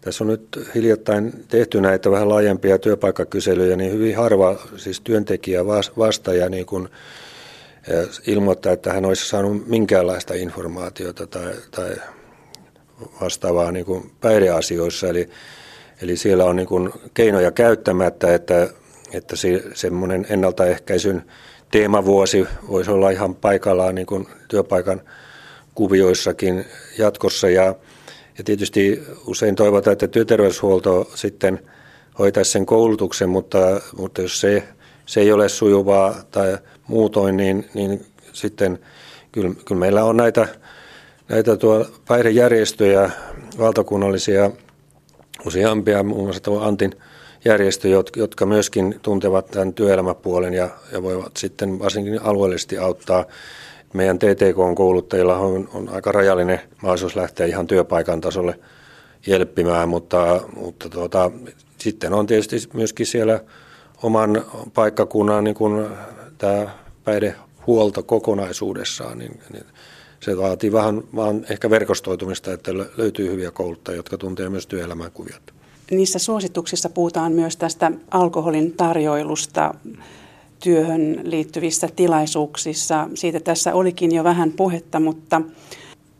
tässä 0.00 0.24
on 0.24 0.28
nyt 0.28 0.70
hiljattain 0.74 1.44
tehty 1.48 1.80
näitä 1.80 2.10
vähän 2.10 2.28
laajempia 2.28 2.78
työpaikkakyselyjä, 2.78 3.76
niin 3.76 3.92
hyvin 3.92 4.16
harva 4.16 4.56
siis 4.76 5.00
työntekijä 5.00 5.66
vastaaja 5.96 6.48
niin 6.48 6.66
kuin 6.66 6.88
ilmoittaa, 8.26 8.72
että 8.72 8.92
hän 8.92 9.04
olisi 9.04 9.28
saanut 9.28 9.68
minkäänlaista 9.68 10.34
informaatiota 10.34 11.26
tai, 11.26 11.52
tai 11.70 11.96
vastaavaa 13.20 13.72
niin 13.72 13.86
kuin 13.86 14.10
päihdeasioissa. 14.20 15.08
Eli, 15.08 15.28
eli 16.02 16.16
siellä 16.16 16.44
on 16.44 16.56
niin 16.56 16.68
kuin 16.68 16.90
keinoja 17.14 17.50
käyttämättä, 17.50 18.34
että, 18.34 18.68
että 19.12 19.36
se, 19.36 19.62
semmoinen 19.74 20.26
ennaltaehkäisyn 20.30 21.24
teemavuosi 21.70 22.46
voisi 22.68 22.90
olla 22.90 23.10
ihan 23.10 23.34
paikallaan 23.34 23.94
niin 23.94 24.06
kuin 24.06 24.28
työpaikan 24.48 25.00
kuvioissakin 25.74 26.64
jatkossa. 26.98 27.48
Ja 27.48 27.74
ja 28.38 28.44
tietysti 28.44 29.02
usein 29.26 29.54
toivotaan, 29.54 29.92
että 29.92 30.08
työterveyshuolto 30.08 31.10
sitten 31.14 31.60
hoitaisi 32.18 32.50
sen 32.50 32.66
koulutuksen, 32.66 33.28
mutta, 33.28 33.58
mutta 33.96 34.22
jos 34.22 34.40
se, 34.40 34.68
se 35.06 35.20
ei 35.20 35.32
ole 35.32 35.48
sujuvaa 35.48 36.14
tai 36.30 36.58
muutoin, 36.86 37.36
niin, 37.36 37.70
niin 37.74 38.06
sitten 38.32 38.78
kyllä, 39.32 39.54
kyllä 39.64 39.78
meillä 39.78 40.04
on 40.04 40.16
näitä, 40.16 40.48
näitä 41.28 41.56
tuo 41.56 41.86
päihdejärjestöjä, 42.08 43.10
valtakunnallisia 43.58 44.50
useampia, 45.46 46.02
muun 46.02 46.22
muassa 46.22 46.42
tuo 46.42 46.60
Antin 46.60 46.92
järjestö, 47.44 47.88
jotka 48.16 48.46
myöskin 48.46 48.98
tuntevat 49.02 49.46
tämän 49.46 49.74
työelämäpuolen 49.74 50.54
ja, 50.54 50.68
ja 50.92 51.02
voivat 51.02 51.36
sitten 51.36 51.78
varsinkin 51.78 52.22
alueellisesti 52.22 52.78
auttaa 52.78 53.24
meidän 53.94 54.18
TTK-kouluttajilla 54.18 55.36
on, 55.36 55.68
on 55.74 55.88
aika 55.88 56.12
rajallinen 56.12 56.60
mahdollisuus 56.82 57.16
lähteä 57.16 57.46
ihan 57.46 57.66
työpaikan 57.66 58.20
tasolle 58.20 58.58
jelppimään, 59.26 59.88
mutta, 59.88 60.40
mutta 60.56 60.88
tuota, 60.88 61.30
sitten 61.78 62.12
on 62.12 62.26
tietysti 62.26 62.56
myöskin 62.74 63.06
siellä 63.06 63.40
oman 64.02 64.44
paikkakunnan 64.74 65.44
niin 65.44 65.54
kuin 65.54 65.86
tämä 66.38 66.66
päihdehuolto 67.04 68.02
kokonaisuudessaan, 68.02 69.18
niin, 69.18 69.40
niin 69.52 69.64
se 70.20 70.36
vaatii 70.36 70.72
vähän 70.72 71.02
vaan 71.16 71.46
ehkä 71.50 71.70
verkostoitumista, 71.70 72.52
että 72.52 72.74
löytyy 72.74 73.30
hyviä 73.30 73.50
kouluttajia, 73.50 73.96
jotka 73.96 74.18
tuntee 74.18 74.48
myös 74.48 74.66
työelämän 74.66 75.12
kuviot. 75.12 75.54
niissä 75.90 76.18
suosituksissa 76.18 76.88
puhutaan 76.88 77.32
myös 77.32 77.56
tästä 77.56 77.92
alkoholin 78.10 78.72
tarjoilusta 78.72 79.74
työhön 80.62 81.20
liittyvissä 81.24 81.88
tilaisuuksissa. 81.96 83.08
Siitä 83.14 83.40
tässä 83.40 83.74
olikin 83.74 84.14
jo 84.14 84.24
vähän 84.24 84.52
puhetta, 84.52 85.00
mutta 85.00 85.42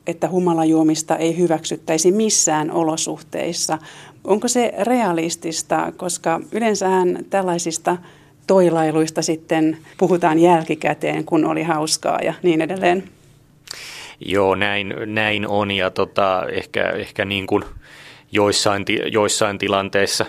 että 0.06 0.28
humalajuomista 0.28 1.16
ei 1.16 1.38
hyväksyttäisi 1.38 2.12
missään 2.12 2.70
olosuhteissa. 2.70 3.78
Onko 4.24 4.48
se 4.48 4.72
realistista, 4.78 5.92
koska 5.96 6.40
yleensähän 6.52 7.18
tällaisista 7.30 7.96
toilailuista 8.46 9.22
sitten 9.22 9.78
puhutaan 9.98 10.38
jälkikäteen, 10.38 11.24
kun 11.24 11.44
oli 11.44 11.62
hauskaa 11.62 12.18
ja 12.22 12.34
niin 12.42 12.60
edelleen? 12.60 13.04
Joo, 14.20 14.54
näin, 14.54 14.94
näin 15.06 15.48
on 15.48 15.70
ja 15.70 15.90
tota, 15.90 16.46
ehkä, 16.52 16.90
ehkä 16.90 17.24
niin 17.24 17.46
kuin 17.46 17.64
joissain, 18.32 18.84
joissain 19.12 19.58
tilanteissa 19.58 20.26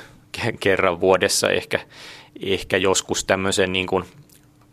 kerran 0.60 1.02
vuodessa 1.02 1.50
ehkä, 1.50 1.80
ehkä 2.42 2.78
joskus 2.78 3.26
tämmöisen 3.26 3.72
niin 3.72 3.88
kuin 3.88 4.04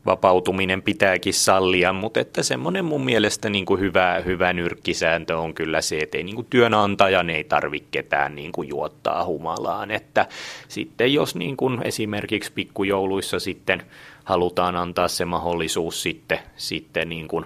vapautuminen 0.07 0.83
pitääkin 0.83 1.35
sallia, 1.35 1.93
mutta 1.93 2.21
että 2.21 2.43
semmoinen 2.43 2.85
mun 2.85 3.05
mielestä 3.05 3.51
niin 3.51 3.67
kuin 3.67 3.81
hyvä, 3.81 4.23
hyvä 4.25 4.53
nyrkkisääntö 4.53 5.39
on 5.39 5.55
kyllä 5.55 5.81
se, 5.81 5.99
että 5.99 6.19
ei 6.19 6.25
niin 6.25 6.35
kuin 6.35 6.47
työnantajan 6.51 7.31
ei 7.31 7.45
tarvitse 7.45 7.89
ketään 7.91 8.35
niin 8.35 8.53
kuin 8.53 8.69
juottaa 8.69 9.25
humalaan, 9.25 9.91
että 9.91 10.27
sitten 10.69 11.15
jos 11.15 11.35
niin 11.35 11.57
kuin 11.57 11.81
esimerkiksi 11.85 12.53
pikkujouluissa 12.53 13.41
sitten 13.41 13.83
halutaan 14.25 14.77
antaa 14.77 15.09
se 15.09 15.25
mahdollisuus 15.25 16.03
sitten, 16.03 16.39
sitten 16.57 17.09
niin 17.09 17.29
kuin 17.29 17.45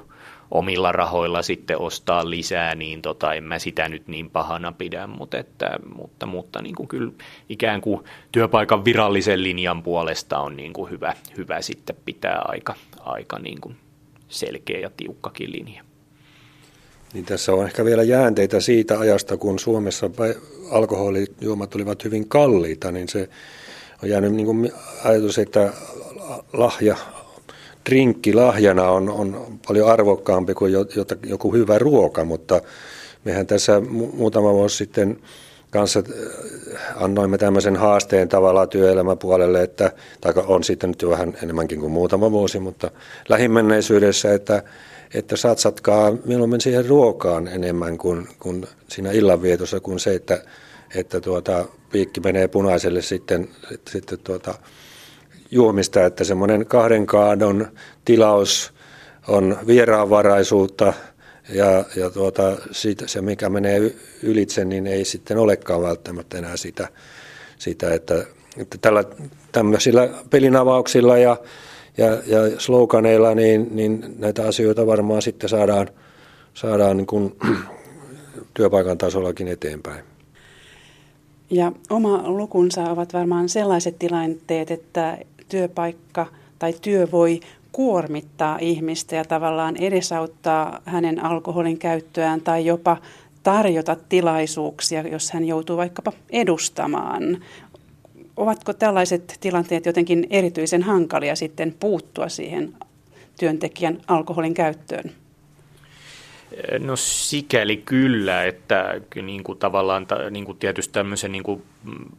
omilla 0.51 0.93
rahoilla 0.93 1.43
sitten 1.43 1.79
ostaa 1.79 2.31
lisää, 2.31 2.75
niin 2.75 3.03
tota, 3.03 3.35
en 3.35 3.45
mä 3.45 3.59
sitä 3.59 3.89
nyt 3.89 4.09
niin 4.09 4.31
pahana 4.31 4.73
pidä, 4.73 5.07
mutta, 5.07 5.39
että, 5.39 5.71
mutta, 5.95 6.27
mutta 6.27 6.63
niin 6.63 6.75
kuin 6.75 6.89
kyllä 6.89 7.13
ikään 7.49 7.81
kuin 7.81 8.05
työpaikan 8.33 8.85
virallisen 8.85 9.43
linjan 9.43 9.83
puolesta 9.83 10.39
on 10.39 10.57
niin 10.57 10.73
kuin 10.73 10.91
hyvä, 10.91 11.15
hyvä 11.37 11.63
sitten 11.63 11.97
pitää 12.05 12.43
aika, 12.45 12.75
aika 13.01 13.39
niin 13.39 13.61
kuin 13.61 13.77
selkeä 14.29 14.79
ja 14.81 14.91
tiukkakin 14.97 15.53
linja. 15.53 15.85
Niin 17.15 17.25
tässä 17.25 17.53
on 17.53 17.67
ehkä 17.67 17.85
vielä 17.85 18.03
jäänteitä 18.03 18.61
siitä 18.61 18.99
ajasta, 18.99 19.37
kun 19.37 19.59
Suomessa 19.59 20.11
alkoholijuomat 20.71 21.75
olivat 21.75 22.05
hyvin 22.05 22.29
kalliita, 22.29 22.93
niin 22.93 23.09
se 23.09 23.29
on 24.03 24.09
jäänyt 24.09 24.33
niin 24.33 24.47
kuin 24.47 24.73
ajatus, 25.05 25.39
että 25.39 25.73
lahja 26.53 26.97
drinkki 27.91 28.35
lahjana 28.35 28.91
on, 28.91 29.09
on 29.09 29.59
paljon 29.67 29.89
arvokkaampi 29.89 30.55
kuin 30.55 30.73
joku 31.27 31.53
hyvä 31.53 31.79
ruoka, 31.79 32.25
mutta 32.25 32.61
mehän 33.25 33.47
tässä 33.47 33.81
muutama 34.13 34.53
vuosi 34.53 34.77
sitten 34.77 35.19
kanssa 35.71 36.03
äh, 36.75 37.03
annoimme 37.03 37.39
tämmöisen 37.39 37.77
haasteen 37.77 38.29
tavallaan 38.29 38.69
työelämäpuolelle, 38.69 39.63
että, 39.63 39.93
tai 40.21 40.33
on 40.47 40.65
sitten 40.65 40.91
nyt 40.91 41.03
jo 41.03 41.11
vähän 41.11 41.35
enemmänkin 41.43 41.81
kuin 41.81 41.93
muutama 41.93 42.31
vuosi, 42.31 42.59
mutta 42.59 42.91
lähimenneisyydessä, 43.29 44.35
että, 44.35 44.63
että 45.15 45.37
satsatkaa 45.37 46.13
mieluummin 46.25 46.61
siihen 46.61 46.87
ruokaan 46.87 47.49
enemmän 47.49 47.99
kuin, 47.99 48.29
kuin 48.39 48.67
siinä 48.89 49.11
illanvietossa, 49.11 49.81
kuin 49.81 50.01
se, 50.01 50.15
että, 50.15 50.43
että 50.95 51.21
tuota, 51.21 51.65
piikki 51.93 52.21
menee 52.21 52.49
punaiselle 52.49 53.03
sitten, 53.03 53.49
sitten 53.91 54.19
tuota, 54.19 54.55
juomista, 55.51 56.07
että 56.07 56.25
semmoinen 56.25 56.67
kahden 56.67 57.07
kaadon 57.07 57.67
tilaus 58.05 58.75
on 59.29 59.59
vieraanvaraisuutta 59.67 60.93
ja, 61.49 61.85
ja 61.97 62.11
tuota, 62.11 62.57
siitä, 62.71 63.07
se 63.09 63.21
mikä 63.21 63.49
menee 63.49 63.95
ylitse, 64.23 64.65
niin 64.65 64.87
ei 64.87 65.05
sitten 65.05 65.39
olekaan 65.39 65.83
välttämättä 65.83 66.39
enää 66.39 66.57
sitä, 66.57 66.89
sitä 67.59 67.95
että, 67.95 68.27
että 68.57 68.79
tällä, 68.81 69.05
tämmöisillä 69.53 70.09
pelinavauksilla 70.31 71.19
ja, 71.19 71.37
ja, 71.99 72.07
ja 72.07 72.61
sloganeilla 72.61 73.35
niin, 73.35 73.69
niin 73.71 74.15
näitä 74.19 74.47
asioita 74.47 74.87
varmaan 74.87 75.23
sitten 75.23 75.51
saadaan, 75.51 75.89
saadaan 76.55 76.97
niin 76.97 77.07
kuin 77.07 77.37
työpaikan 78.55 78.99
tasollakin 78.99 79.49
eteenpäin. 79.49 80.05
Ja 81.51 81.73
oma 81.91 82.29
lukunsa 82.29 82.83
ovat 82.83 83.13
varmaan 83.13 83.49
sellaiset 83.49 83.99
tilanteet, 83.99 84.71
että 84.71 85.19
työpaikka 85.51 86.27
tai 86.59 86.73
työ 86.73 87.09
voi 87.13 87.41
kuormittaa 87.73 88.59
ihmistä 88.61 89.17
ja 89.17 89.25
tavallaan 89.25 89.77
edesauttaa 89.77 90.81
hänen 90.85 91.25
alkoholin 91.25 91.79
käyttöään 91.79 92.41
tai 92.41 92.67
jopa 92.67 92.97
tarjota 93.43 93.97
tilaisuuksia, 94.09 95.09
jos 95.09 95.31
hän 95.31 95.45
joutuu 95.45 95.77
vaikkapa 95.77 96.13
edustamaan. 96.31 97.45
Ovatko 98.37 98.73
tällaiset 98.73 99.39
tilanteet 99.41 99.87
jotenkin 99.87 100.27
erityisen 100.31 100.83
hankalia 100.83 101.37
sitten 101.37 101.75
puuttua 101.81 102.29
siihen 102.29 102.75
työntekijän 103.39 103.99
alkoholin 104.07 104.55
käyttöön? 104.55 105.13
No 106.79 106.97
sikäli 106.97 107.77
kyllä, 107.77 108.45
että 108.45 109.01
niin 109.23 109.45
kuin 109.45 109.59
tavallaan 109.59 110.07
niin 110.31 110.45
kuin 110.45 110.59
tietysti 110.59 110.93
tämmöisen 110.93 111.33
niin 111.33 111.43
kuin 111.43 111.63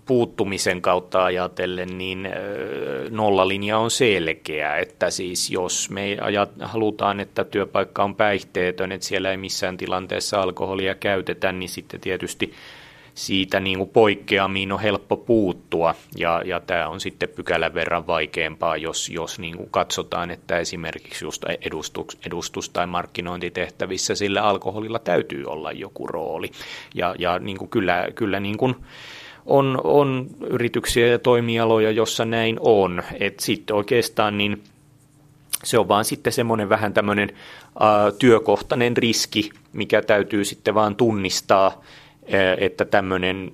puuttumisen 0.06 0.82
kautta 0.82 1.24
ajatellen, 1.24 1.98
niin 1.98 2.30
nollalinja 3.10 3.78
on 3.78 3.92
selkeä, 3.92 4.78
että 4.78 5.10
siis 5.10 5.50
jos 5.50 5.90
me 5.90 6.18
ajat, 6.22 6.50
halutaan, 6.62 7.20
että 7.20 7.44
työpaikka 7.44 8.04
on 8.04 8.16
päihteetön, 8.16 8.92
että 8.92 9.08
siellä 9.08 9.32
ei 9.32 9.38
missään 9.38 9.78
tilanteessa 9.78 10.42
alkoholia 10.42 10.96
käytetä, 10.96 11.52
niin 11.52 11.70
sitten 11.70 12.00
tietysti 12.00 12.54
siitä 13.14 13.60
niin 13.60 13.78
kuin 13.78 13.90
poikkeamiin 13.90 14.72
on 14.72 14.80
helppo 14.80 15.18
puuttua. 15.18 15.96
Ja, 16.18 16.42
ja 16.46 16.60
tämä 16.60 16.88
on 16.88 17.00
sitten 17.00 17.30
pykälän 17.30 17.74
verran 17.74 18.08
vaikeampaa, 18.08 18.78
jos, 18.78 19.10
jos 19.10 19.40
niin 19.40 19.58
kuin 19.58 19.70
katsotaan, 19.72 20.32
että 20.32 20.58
esimerkiksi 20.58 21.26
just 21.26 21.44
edustus, 21.62 22.18
edustus- 22.26 22.70
tai 22.70 22.88
markkinointitehtävissä 22.88 24.16
sillä 24.16 24.44
alkoholilla 24.44 25.00
täytyy 25.00 25.46
olla 25.46 25.72
joku 25.72 26.08
rooli. 26.08 26.52
Ja, 26.96 27.16
ja 27.20 27.40
niin 27.40 27.58
kuin 27.58 27.70
kyllä, 27.70 28.08
kyllä 28.16 28.40
niin 28.40 28.58
kuin 28.58 28.76
on, 29.46 29.82
on 29.84 30.28
yrityksiä 30.50 31.08
ja 31.08 31.20
toimialoja, 31.20 31.92
jossa 31.92 32.26
näin 32.26 32.58
on, 32.60 33.04
että 33.20 33.46
sitten 33.46 33.76
oikeastaan 33.76 34.38
niin 34.38 34.64
se 35.64 35.80
on 35.80 35.88
vaan 35.88 36.06
sitten 36.06 36.34
semmoinen 36.34 36.70
vähän 36.70 36.94
tämmöinen 36.94 37.30
ä, 37.30 38.12
työkohtainen 38.20 38.98
riski, 38.98 39.50
mikä 39.74 40.02
täytyy 40.02 40.46
sitten 40.46 40.76
vaan 40.76 40.96
tunnistaa 40.96 41.82
että 42.58 42.86
tämmöinen 42.86 43.54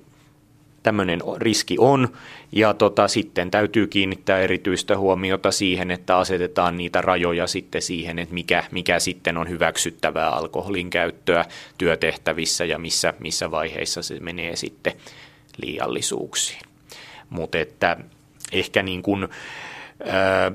tämmöinen 0.82 1.20
riski 1.36 1.76
on, 1.78 2.08
ja 2.52 2.74
tota, 2.74 3.08
sitten 3.08 3.50
täytyy 3.50 3.86
kiinnittää 3.86 4.38
erityistä 4.38 4.98
huomiota 4.98 5.50
siihen, 5.50 5.90
että 5.90 6.18
asetetaan 6.18 6.76
niitä 6.76 7.00
rajoja 7.00 7.46
sitten 7.46 7.82
siihen, 7.82 8.18
että 8.18 8.34
mikä, 8.34 8.64
mikä 8.70 8.98
sitten 8.98 9.36
on 9.36 9.48
hyväksyttävää 9.48 10.30
alkoholin 10.30 10.90
käyttöä 10.90 11.44
työtehtävissä 11.78 12.64
ja 12.64 12.78
missä, 12.78 13.14
missä 13.18 13.50
vaiheissa 13.50 14.02
se 14.02 14.20
menee 14.20 14.56
sitten 14.56 14.92
liiallisuuksiin. 15.62 16.62
Mutta 17.30 17.58
että 17.58 17.96
ehkä 18.52 18.82
niin 18.82 19.02
kuin, 19.02 19.28
ää, 20.04 20.52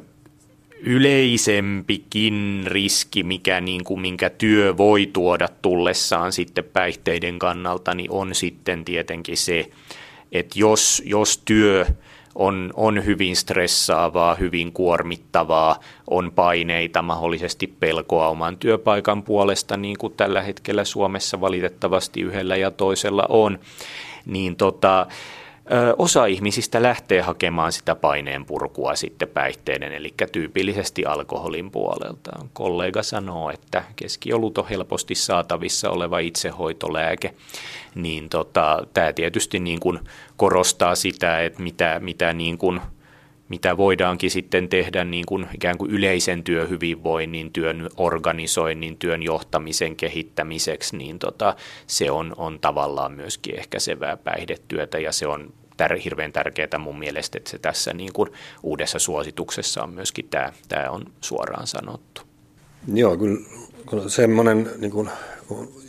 yleisempikin 0.84 2.64
riski, 2.66 3.24
mikä 3.24 3.62
niin 3.62 3.84
kuin, 3.84 4.02
minkä 4.02 4.30
työ 4.30 4.78
voi 4.78 5.10
tuoda 5.14 5.48
tullessaan 5.62 6.32
sitten 6.32 6.64
päihteiden 6.64 7.40
kannalta, 7.40 7.94
niin 7.94 8.12
on 8.12 8.36
sitten 8.36 8.86
tietenkin 8.86 9.38
se, 9.38 9.70
että 10.32 10.60
jos, 10.60 11.02
jos 11.06 11.42
työ 11.46 11.86
on, 12.36 12.74
on 12.76 13.06
hyvin 13.06 13.36
stressaavaa, 13.36 14.36
hyvin 14.36 14.72
kuormittavaa, 14.72 15.80
on 16.10 16.32
paineita, 16.36 17.02
mahdollisesti 17.02 17.68
pelkoa 17.68 18.28
oman 18.28 18.58
työpaikan 18.58 19.24
puolesta, 19.24 19.78
niin 19.78 19.98
kuin 19.98 20.14
tällä 20.14 20.42
hetkellä 20.42 20.84
Suomessa 20.84 21.42
valitettavasti 21.42 22.22
yhdellä 22.22 22.56
ja 22.56 22.72
toisella 22.72 23.26
on, 23.30 23.60
niin 24.26 24.56
tota, 24.56 25.08
Osa 25.98 26.26
ihmisistä 26.26 26.82
lähtee 26.82 27.22
hakemaan 27.22 27.72
sitä 27.72 27.96
paineen 27.96 28.46
purkua 28.46 28.96
sitten 28.96 29.28
päihteiden, 29.28 29.94
eli 29.94 30.14
tyypillisesti 30.32 31.06
alkoholin 31.06 31.72
puolelta. 31.72 32.32
Kollega 32.54 33.04
sanoo, 33.04 33.50
että 33.50 33.84
keskiolut 33.96 34.58
on 34.58 34.68
helposti 34.70 35.16
saatavissa 35.16 35.90
oleva 35.90 36.20
itsehoitolääke, 36.20 37.34
niin 37.96 38.30
tota, 38.30 38.88
tämä 38.94 39.14
tietysti 39.14 39.60
niin 39.60 39.80
kuin 39.80 40.00
korostaa 40.38 40.96
sitä, 40.96 41.44
että 41.44 41.64
mitä, 41.64 42.00
mitä 42.00 42.34
niin 42.34 42.58
kuin 42.58 42.82
mitä 43.54 43.78
voidaankin 43.78 44.32
sitten 44.32 44.70
tehdä 44.70 45.04
niin 45.04 45.26
kuin 45.28 45.48
ikään 45.54 45.78
kuin 45.78 45.92
yleisen 45.92 46.44
työhyvinvoinnin, 46.44 47.54
työn 47.54 47.90
organisoinnin, 47.98 48.98
työn 48.98 49.24
johtamisen 49.24 49.96
kehittämiseksi, 49.96 50.98
niin 50.98 51.20
tota, 51.20 51.56
se 51.88 52.12
on, 52.12 52.34
on 52.38 52.60
tavallaan 52.60 53.12
myöskin 53.12 53.60
ehkäisevää 53.60 54.18
päihdetyötä 54.18 55.00
ja 55.00 55.12
se 55.12 55.28
on 55.28 55.54
tär, 55.78 55.98
hirveän 55.98 56.32
tärkeää 56.32 56.78
mun 56.80 57.00
mielestä, 57.00 57.38
että 57.38 57.50
se 57.50 57.58
tässä 57.58 57.94
niin 57.94 58.14
kuin 58.14 58.30
uudessa 58.64 59.00
suosituksessa 59.00 59.84
on 59.84 59.94
myöskin 59.94 60.28
tämä, 60.30 60.54
tämä 60.68 60.90
on 60.90 61.06
suoraan 61.22 61.68
sanottu. 61.68 62.22
Joo, 62.94 63.18
kyllä 63.18 64.10
semmoinen 64.10 64.70
niin 64.78 64.92
kuin, 64.92 65.10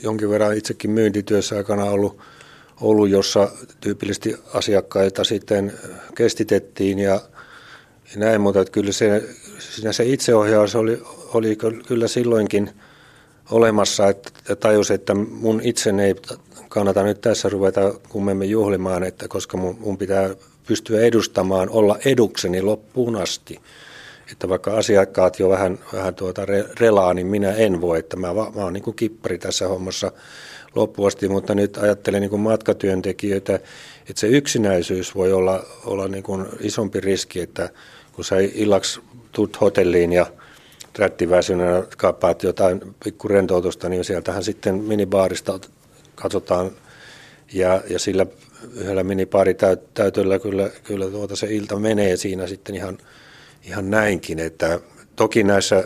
jonkin 0.03 0.31
verran 0.31 0.57
itsekin 0.57 0.91
myyntityössä 0.91 1.57
aikana 1.57 1.85
ollut, 1.85 2.19
ollut, 2.81 3.09
jossa 3.09 3.51
tyypillisesti 3.81 4.37
asiakkaita 4.55 5.25
sitten 5.25 5.73
kestitettiin 6.15 6.99
ja 6.99 7.21
näin, 8.17 8.41
mutta 8.41 8.61
että 8.61 8.73
kyllä 8.73 8.93
se, 8.93 9.29
siinä 9.59 9.93
se 9.93 10.05
itseohjaus 10.05 10.75
oli, 10.75 11.03
oli 11.35 11.57
kyllä 11.87 12.09
silloinkin 12.09 12.71
olemassa, 13.51 14.09
että 14.09 14.57
tajus, 14.57 14.91
että 14.91 15.15
mun 15.15 15.61
itse 15.65 15.91
ei 15.91 16.15
kannata 16.69 17.03
nyt 17.03 17.21
tässä 17.21 17.49
ruveta 17.49 17.95
kummemmin 18.09 18.51
juhlimaan, 18.51 19.03
että 19.03 19.29
koska 19.29 19.57
mun, 19.57 19.77
mun 19.81 19.99
pitää 19.99 20.31
pystyä 20.67 21.01
edustamaan, 21.01 21.69
olla 21.71 21.99
edukseni 22.05 22.63
loppuun 22.63 23.17
asti. 23.17 23.61
Että 24.33 24.49
vaikka 24.49 24.77
asiakkaat 24.77 25.39
jo 25.39 25.49
vähän, 25.49 25.79
vähän 25.93 26.15
tuota 26.15 26.47
re, 26.47 26.65
relaa, 26.81 27.15
niin 27.15 27.27
minä 27.27 27.53
en 27.53 27.81
voi, 27.81 27.99
että 27.99 28.17
mä, 28.17 28.35
mä 28.35 28.43
oon 28.55 28.73
niin 28.73 28.83
kuin 28.83 28.97
kippari 28.97 29.39
tässä 29.39 29.69
hommassa 29.69 30.13
loppuun 30.75 31.09
asti, 31.09 31.29
mutta 31.29 31.55
nyt 31.55 31.77
ajattelen 31.77 32.21
niin 32.21 32.31
kuin 32.31 32.43
matkatyöntekijöitä, 32.43 33.55
että 33.55 34.21
se 34.21 34.27
yksinäisyys 34.27 35.15
voi 35.15 35.33
olla, 35.33 35.67
olla 35.85 36.09
niin 36.09 36.23
kuin 36.23 36.47
isompi 36.61 37.01
riski, 37.01 37.41
että 37.41 37.71
kun 38.15 38.25
sä 38.25 38.37
illaksi 38.55 39.01
tuut 39.33 39.61
hotelliin 39.61 40.13
ja 40.13 40.27
rättiväisynä 40.99 41.83
kaappaat 41.97 42.43
jotain 42.43 42.95
pikku 43.05 43.29
rentoutusta, 43.29 43.89
niin 43.89 44.05
sieltähän 44.05 44.45
sitten 44.45 44.75
minibaarista 44.75 45.61
katsotaan. 46.15 46.71
Ja, 47.53 47.83
ja 47.91 47.99
sillä 47.99 48.27
yhdellä 48.75 49.05
miniparitäytöllä 49.05 50.39
kyllä, 50.39 50.71
kyllä 50.85 51.07
tuota 51.07 51.37
se 51.37 51.47
ilta 51.55 51.79
menee 51.79 52.17
siinä 52.17 52.47
sitten 52.47 52.75
ihan, 52.75 52.99
ihan 53.63 53.91
näinkin, 53.91 54.39
että 54.39 54.81
toki 55.17 55.43
näissä 55.43 55.85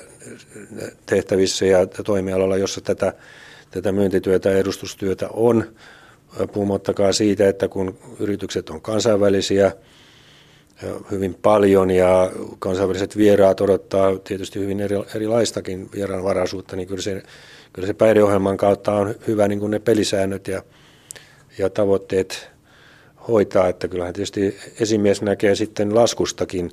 tehtävissä 1.06 1.66
ja 1.66 1.86
toimialalla, 1.86 2.56
jossa 2.56 2.80
tätä, 2.80 3.12
tätä 3.70 3.92
myyntityötä 3.92 4.50
ja 4.50 4.58
edustustyötä 4.58 5.28
on, 5.28 5.64
puhumattakaan 6.52 7.14
siitä, 7.14 7.48
että 7.48 7.68
kun 7.68 7.98
yritykset 8.20 8.70
on 8.70 8.80
kansainvälisiä 8.80 9.72
hyvin 11.10 11.34
paljon 11.34 11.90
ja 11.90 12.30
kansainväliset 12.58 13.16
vieraat 13.16 13.60
odottaa 13.60 14.18
tietysti 14.18 14.58
hyvin 14.58 14.80
eri, 14.80 14.96
erilaistakin 15.14 15.88
vieraanvaraisuutta, 15.94 16.76
niin 16.76 16.88
kyllä 16.88 17.02
se, 17.02 17.22
kyllä 17.72 17.86
se 17.86 17.94
päihdeohjelman 17.94 18.56
kautta 18.56 18.92
on 18.92 19.14
hyvä 19.26 19.48
niin 19.48 19.60
kuin 19.60 19.70
ne 19.70 19.78
pelisäännöt 19.78 20.48
ja, 20.48 20.62
ja 21.58 21.70
tavoitteet 21.70 22.50
hoitaa, 23.28 23.68
että 23.68 23.88
kyllähän 23.88 24.14
tietysti 24.14 24.56
esimies 24.80 25.22
näkee 25.22 25.54
sitten 25.54 25.94
laskustakin 25.94 26.70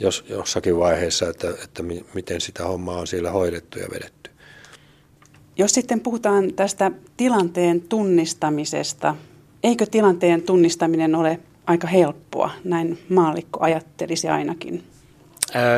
jos, 0.00 0.24
jossakin 0.28 0.78
vaiheessa, 0.78 1.28
että, 1.28 1.48
että 1.64 1.82
miten 2.14 2.40
sitä 2.40 2.64
hommaa 2.64 2.98
on 2.98 3.06
siellä 3.06 3.30
hoidettu 3.30 3.78
ja 3.78 3.86
vedetty. 3.94 4.30
Jos 5.56 5.72
sitten 5.72 6.00
puhutaan 6.00 6.54
tästä 6.54 6.90
tilanteen 7.16 7.80
tunnistamisesta, 7.80 9.16
eikö 9.62 9.86
tilanteen 9.86 10.42
tunnistaminen 10.42 11.14
ole 11.14 11.38
aika 11.66 11.86
helppoa, 11.86 12.50
näin 12.64 12.98
maallikko 13.08 13.60
ajattelisi 13.62 14.28
ainakin? 14.28 14.82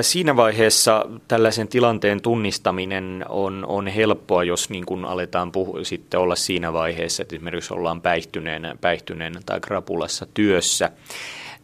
Siinä 0.02 0.36
vaiheessa 0.36 1.06
tällaisen 1.28 1.68
tilanteen 1.68 2.20
tunnistaminen 2.20 3.24
on, 3.28 3.64
on 3.68 3.86
helppoa, 3.86 4.44
jos 4.44 4.70
niin 4.70 4.86
kuin 4.86 5.04
aletaan 5.04 5.52
puhu, 5.52 5.84
sitten 5.84 6.20
olla 6.20 6.36
siinä 6.36 6.72
vaiheessa, 6.72 7.22
että 7.22 7.36
esimerkiksi 7.36 7.74
ollaan 7.74 8.00
päihtyneenä, 8.00 8.76
päihtyneenä 8.80 9.40
tai 9.46 9.60
krapulassa 9.60 10.26
työssä. 10.34 10.90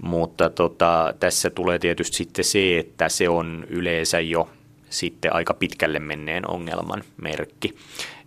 Mutta 0.02 0.50
tota, 0.50 1.14
tässä 1.20 1.50
tulee 1.50 1.78
tietysti 1.78 2.16
sitten 2.16 2.44
se, 2.44 2.78
että 2.78 3.08
se 3.08 3.28
on 3.28 3.66
yleensä 3.68 4.20
jo 4.20 4.48
sitten 4.90 5.34
aika 5.34 5.54
pitkälle 5.54 5.98
menneen 5.98 6.50
ongelman 6.50 7.02
merkki 7.22 7.76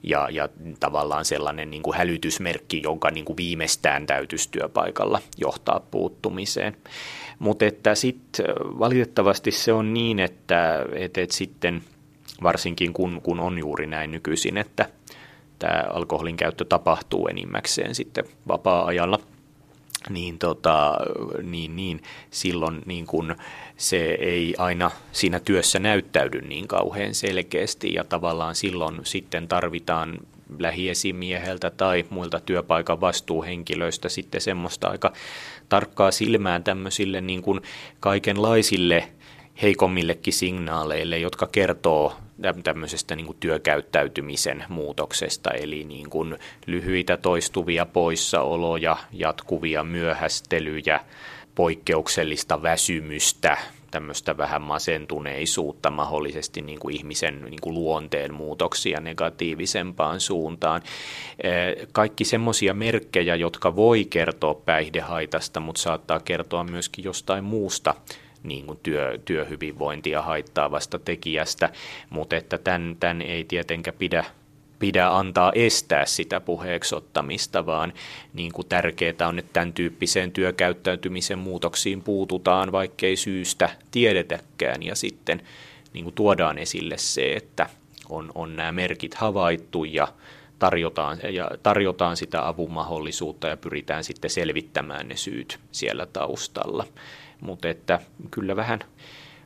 ja, 0.04 0.28
ja 0.32 0.49
tavallaan 0.80 1.26
sellainen 1.26 1.71
niin 1.71 1.84
kuin 1.84 1.97
hälytysmerkki, 1.97 2.82
jonka 2.84 3.12
niin 3.12 3.26
kuin 3.26 3.38
viimeistään 3.38 4.06
täytyisi 4.06 4.52
työpaikalla 4.52 5.21
johtaa 5.38 5.80
puuttumiseen. 5.91 6.78
Mutta 7.39 7.65
että 7.65 7.95
sitten 7.95 8.45
valitettavasti 8.56 9.52
se 9.52 9.73
on 9.73 9.93
niin, 9.93 10.19
että, 10.19 10.86
että, 10.95 11.21
että 11.21 11.36
sitten 11.36 11.84
varsinkin 12.43 12.93
kun, 12.93 13.21
kun 13.21 13.39
on 13.39 13.58
juuri 13.58 13.88
näin 13.88 14.12
nykyisin, 14.12 14.58
että 14.58 14.89
tämä 15.60 15.84
alkoholin 15.89 16.38
käyttö 16.38 16.65
tapahtuu 16.65 17.28
enimmäkseen 17.28 17.95
sitten 17.95 18.26
vapaa-ajalla, 18.47 19.19
niin, 20.10 20.39
tota, 20.39 20.98
niin, 21.44 21.76
niin 21.76 22.02
silloin 22.32 22.82
niin 22.86 23.06
kun 23.06 23.36
se 23.78 23.98
ei 24.20 24.56
aina 24.58 24.92
siinä 25.12 25.39
työssä 25.39 25.80
näyttäydy 25.80 26.42
niin 26.42 26.68
kauhean 26.68 27.13
selkeästi 27.13 27.94
ja 27.94 28.04
tavallaan 28.04 28.56
silloin 28.56 29.00
sitten 29.04 29.48
tarvitaan 29.48 30.18
lähiesimieheltä 30.60 31.70
tai 31.70 32.06
muilta 32.10 32.39
työpaikan 32.39 33.02
vastuuhenkilöistä 33.02 34.10
sitten 34.10 34.42
semmoista 34.42 34.88
aika 34.88 35.13
tarkkaa 35.70 36.12
silmään 36.12 36.63
tämmöisille 36.63 37.22
niin 37.22 37.42
kuin 37.42 37.62
kaikenlaisille 38.00 39.10
heikommillekin 39.62 40.34
signaaleille, 40.34 41.18
jotka 41.18 41.48
kertoo 41.48 42.18
tämmöisestä 42.63 43.15
niin 43.15 43.26
kuin 43.26 43.38
työkäyttäytymisen 43.39 44.65
muutoksesta, 44.69 45.52
eli 45.52 45.84
niin 45.84 46.10
kuin 46.10 46.38
lyhyitä 46.65 47.17
toistuvia 47.17 47.86
poissaoloja, 47.86 48.98
jatkuvia 49.12 49.84
myöhästelyjä, 49.84 51.00
poikkeuksellista 51.56 52.62
väsymystä, 52.62 53.58
tämmöistä 53.91 54.38
vähän 54.38 54.62
masentuneisuutta, 54.62 55.91
mahdollisesti 55.91 56.62
niin 56.62 56.80
kuin 56.80 56.96
ihmisen 56.96 57.41
niin 57.41 57.62
kuin 57.62 57.74
luonteen 57.76 58.34
muutoksia 58.34 59.00
negatiivisempaan 59.00 60.19
suuntaan. 60.19 60.82
Kaikki 61.91 62.26
semmoisia 62.26 62.74
merkkejä, 62.74 63.36
jotka 63.36 63.76
voi 63.76 64.06
kertoa 64.06 64.54
päihdehaitasta, 64.54 65.60
mutta 65.60 65.82
saattaa 65.82 66.19
kertoa 66.19 66.63
myöskin 66.63 67.06
jostain 67.06 67.43
muusta 67.43 67.96
niin 68.44 68.66
kuin 68.66 68.80
työ, 68.84 69.20
työhyvinvointia 69.26 70.22
haittaavasta 70.22 71.00
tekijästä, 71.00 71.70
mutta 72.10 72.36
että 72.36 72.58
tämän, 72.58 72.98
tämän 73.00 73.22
ei 73.22 73.44
tietenkään 73.44 73.98
pidä 74.00 74.26
pidä 74.80 75.08
antaa 75.08 75.52
estää 75.56 76.06
sitä 76.06 76.40
puheeksi 76.40 76.96
ottamista, 76.96 77.66
vaan 77.66 77.94
niin 78.34 78.52
kuin 78.52 78.68
tärkeää 78.68 79.28
on, 79.28 79.40
että 79.40 79.54
tämän 79.54 79.74
tyyppiseen 79.74 80.32
työkäyttäytymisen 80.32 81.40
muutoksiin 81.40 82.02
puututaan, 82.02 82.72
vaikkei 82.72 83.16
syystä 83.16 83.70
tiedetäkään, 83.92 84.84
ja 84.84 84.96
sitten 84.96 85.42
niin 85.94 86.04
kuin 86.04 86.16
tuodaan 86.16 86.58
esille 86.58 86.98
se, 86.98 87.34
että 87.34 87.70
on, 88.10 88.32
on 88.36 88.56
nämä 88.56 88.72
merkit 88.72 89.14
havaittu 89.14 89.84
ja 89.84 90.08
tarjotaan, 90.60 91.18
ja 91.30 91.52
tarjotaan 91.64 92.18
sitä 92.18 92.48
avun 92.48 92.72
mahdollisuutta 92.72 93.48
ja 93.48 93.58
pyritään 93.58 94.04
sitten 94.04 94.30
selvittämään 94.30 95.08
ne 95.08 95.16
syyt 95.16 95.60
siellä 95.72 96.06
taustalla. 96.06 96.88
Mutta 97.44 97.70
että 97.70 98.00
kyllä 98.32 98.56
vähän 98.56 98.80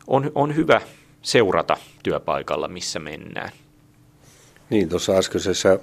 on, 0.07 0.31
on 0.35 0.55
hyvä 0.55 0.81
seurata 1.21 1.77
työpaikalla, 2.03 2.67
missä 2.67 2.99
mennään. 2.99 3.51
Niin, 4.69 4.89
tuossa 4.89 5.13
äskeisessä 5.13 5.71
äh, 5.71 5.79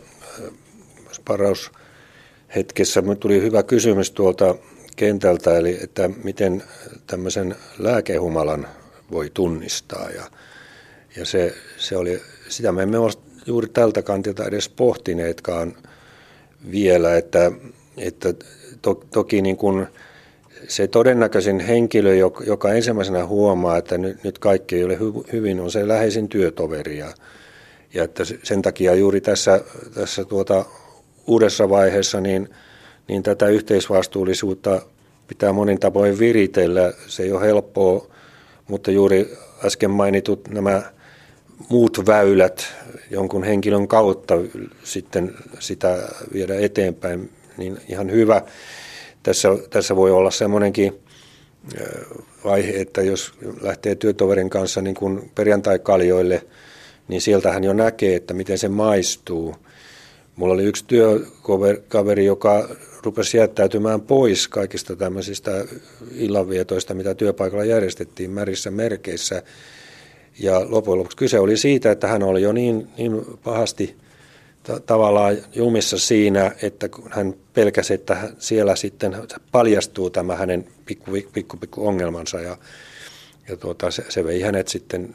sparaushetkessä 1.13 3.03
tuli 3.21 3.43
hyvä 3.43 3.63
kysymys 3.63 4.11
tuolta 4.11 4.55
kentältä, 4.97 5.57
eli 5.57 5.79
että 5.83 6.11
miten 6.25 6.63
tämmöisen 7.07 7.57
lääkehumalan 7.79 8.69
voi 9.11 9.31
tunnistaa. 9.35 10.11
Ja, 10.11 10.25
ja 11.17 11.27
se, 11.27 11.55
se 11.79 11.97
oli, 11.97 12.23
sitä 12.49 12.73
me 12.73 12.83
emme 12.83 12.99
ole 12.99 13.13
juuri 13.47 13.69
tältä 13.69 14.03
kantilta 14.03 14.45
edes 14.45 14.69
pohtineetkaan 14.69 15.77
vielä, 16.71 17.17
että, 17.17 17.53
että 17.97 18.35
to, 18.83 18.95
toki 18.95 19.43
niin 19.43 19.57
kuin 19.57 19.87
se 20.69 20.89
todennäköisin 20.89 21.61
henkilö, 21.61 22.15
joka 22.47 22.73
ensimmäisenä 22.73 23.27
huomaa, 23.27 23.77
että 23.77 23.99
nyt, 23.99 24.39
kaikki 24.39 24.77
ei 24.77 24.85
ole 24.85 24.99
hyvin, 25.33 25.61
on 25.61 25.71
se 25.71 25.89
läheisin 25.89 26.29
työtoveri. 26.29 26.99
Ja, 26.99 27.15
ja 27.95 28.05
että 28.05 28.23
sen 28.43 28.63
takia 28.63 28.95
juuri 28.95 29.21
tässä, 29.21 29.61
tässä 29.95 30.25
tuota 30.25 30.65
uudessa 31.27 31.69
vaiheessa 31.69 32.21
niin, 32.21 32.49
niin 33.09 33.23
tätä 33.23 33.47
yhteisvastuullisuutta 33.47 34.83
pitää 35.29 35.53
monin 35.53 35.81
tavoin 35.81 36.19
viritellä. 36.19 36.93
Se 37.07 37.23
ei 37.23 37.33
ole 37.33 37.47
helppoa, 37.47 38.07
mutta 38.69 38.91
juuri 38.91 39.39
äsken 39.65 39.91
mainitut 39.91 40.49
nämä 40.49 40.83
muut 41.69 42.07
väylät 42.07 42.67
jonkun 43.11 43.45
henkilön 43.45 43.89
kautta 43.89 44.35
sitten 44.85 45.35
sitä 45.59 46.09
viedä 46.33 46.55
eteenpäin, 46.55 47.31
niin 47.57 47.79
ihan 47.89 48.11
hyvä. 48.11 48.43
Tässä, 49.25 49.49
tässä 49.71 49.97
voi 49.97 50.11
olla 50.11 50.31
semmoinenkin 50.31 51.03
vaihe, 52.45 52.81
että 52.81 53.03
jos 53.03 53.33
lähtee 53.61 53.95
työtoverin 53.95 54.51
kanssa 54.51 54.83
niin 54.83 54.95
kuin 54.95 55.31
perjantai-kaljoille– 55.35 56.43
niin 57.09 57.21
sieltähän 57.21 57.65
jo 57.65 57.73
näkee, 57.73 58.17
että 58.17 58.35
miten 58.35 58.59
se 58.59 58.69
maistuu. 58.69 59.55
Mulla 60.37 60.55
oli 60.55 60.65
yksi 60.65 60.85
työkaveri, 60.87 62.25
joka 62.25 62.69
rupesi 63.03 63.37
jättäytymään 63.37 64.01
pois 64.01 64.49
kaikista 64.49 64.97
tämmöisistä 64.97 65.65
illanvietoista, 66.15 66.95
mitä 66.95 67.15
työpaikalla 67.15 67.65
järjestettiin 67.65 68.31
märissä 68.31 68.71
merkeissä. 68.71 69.43
Ja 70.39 70.71
loppujen 70.71 70.99
lopuksi 70.99 71.17
kyse 71.17 71.39
oli 71.39 71.57
siitä, 71.57 71.91
että 71.91 72.07
hän 72.07 72.23
oli 72.23 72.43
jo 72.43 72.53
niin, 72.53 72.89
niin 72.99 73.25
pahasti 73.45 73.97
tavallaan 74.87 75.37
jumissa 75.55 75.99
siinä, 75.99 76.53
että 76.63 76.89
kun 76.89 77.11
hän 77.11 77.35
pelkäsi, 77.55 77.95
että 77.95 78.31
siellä 78.39 78.77
sitten 78.77 79.17
paljastuu 79.53 80.11
tämä 80.11 80.37
hänen 80.37 80.67
pikku, 80.87 81.11
pikku, 81.33 81.57
pikku 81.57 81.87
ongelmansa 81.87 82.41
ja, 82.41 82.57
ja 83.49 83.57
tuota, 83.57 83.91
se, 83.91 84.05
se 84.09 84.25
vei 84.25 84.41
hänet 84.41 84.69
sitten 84.69 85.15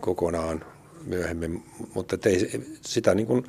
kokonaan 0.00 0.64
myöhemmin, 1.06 1.62
mutta 1.94 2.16
ei, 2.26 2.50
sitä 2.80 3.14
niin 3.14 3.26
kuin 3.26 3.44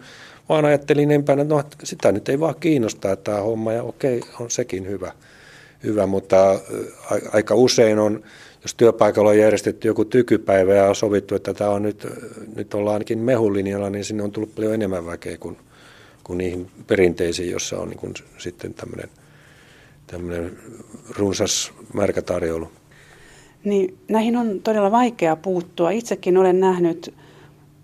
vaan 0.50 0.66
ajattelin 0.66 1.12
empänä, 1.12 1.44
no 1.44 1.64
sitä 1.84 2.12
nyt 2.12 2.30
ei 2.30 2.40
vaan 2.40 2.56
kiinnostaa 2.60 3.16
tämä 3.16 3.42
homma 3.42 3.74
ja 3.74 3.84
okei, 3.84 4.22
on 4.40 4.52
sekin 4.52 4.88
hyvä, 4.88 5.12
hyvä 5.84 6.06
mutta 6.06 6.60
aika 7.34 7.56
usein 7.56 8.00
on, 8.00 8.24
jos 8.62 8.76
työpaikalla 8.76 9.30
on 9.30 9.38
järjestetty 9.38 9.88
joku 9.88 10.06
tykypäivä 10.06 10.74
ja 10.74 10.90
on 10.90 10.96
sovittu, 10.96 11.36
että 11.36 11.54
tämä 11.54 11.70
on 11.70 11.84
nyt, 11.84 12.08
nyt 12.56 12.74
ollaan 12.74 12.94
ainakin 12.94 13.20
mehulinjalla, 13.20 13.90
niin 13.90 14.06
sinne 14.06 14.24
on 14.24 14.32
tullut 14.32 14.56
paljon 14.56 14.74
enemmän 14.74 15.06
väkeä 15.06 15.38
kuin, 15.38 15.58
kuin 16.24 16.38
niihin 16.38 16.72
perinteisiin, 16.88 17.52
jossa 17.52 17.80
on 17.80 17.90
niin 17.90 18.00
kuin 18.00 18.14
sitten 18.38 18.74
tämmöinen, 18.74 19.10
tämmöinen 20.08 20.58
runsas 21.18 21.72
märkä 21.94 22.22
tarjoulu. 22.22 22.68
Niin, 23.64 23.98
näihin 24.08 24.38
on 24.38 24.60
todella 24.64 24.92
vaikea 24.92 25.36
puuttua. 25.36 25.92
Itsekin 25.92 26.38
olen 26.38 26.60
nähnyt 26.60 27.14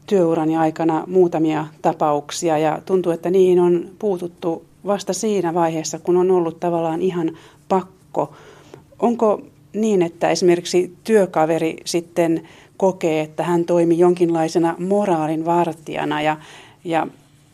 työurani 0.07 0.57
aikana 0.57 1.03
muutamia 1.07 1.67
tapauksia 1.81 2.57
ja 2.57 2.81
tuntuu, 2.86 3.12
että 3.12 3.29
niihin 3.29 3.59
on 3.59 3.89
puututtu 3.99 4.65
vasta 4.86 5.13
siinä 5.13 5.53
vaiheessa, 5.53 5.99
kun 5.99 6.17
on 6.17 6.31
ollut 6.31 6.59
tavallaan 6.59 7.01
ihan 7.01 7.38
pakko. 7.69 8.33
Onko 8.99 9.41
niin, 9.73 10.01
että 10.01 10.29
esimerkiksi 10.29 10.93
työkaveri 11.03 11.75
sitten 11.86 12.47
kokee, 12.77 13.21
että 13.21 13.43
hän 13.43 13.65
toimi 13.65 13.99
jonkinlaisena 13.99 14.75
moraalin 14.79 15.45
vartijana 15.45 16.21
ja, 16.21 16.38
ja 16.83 17.07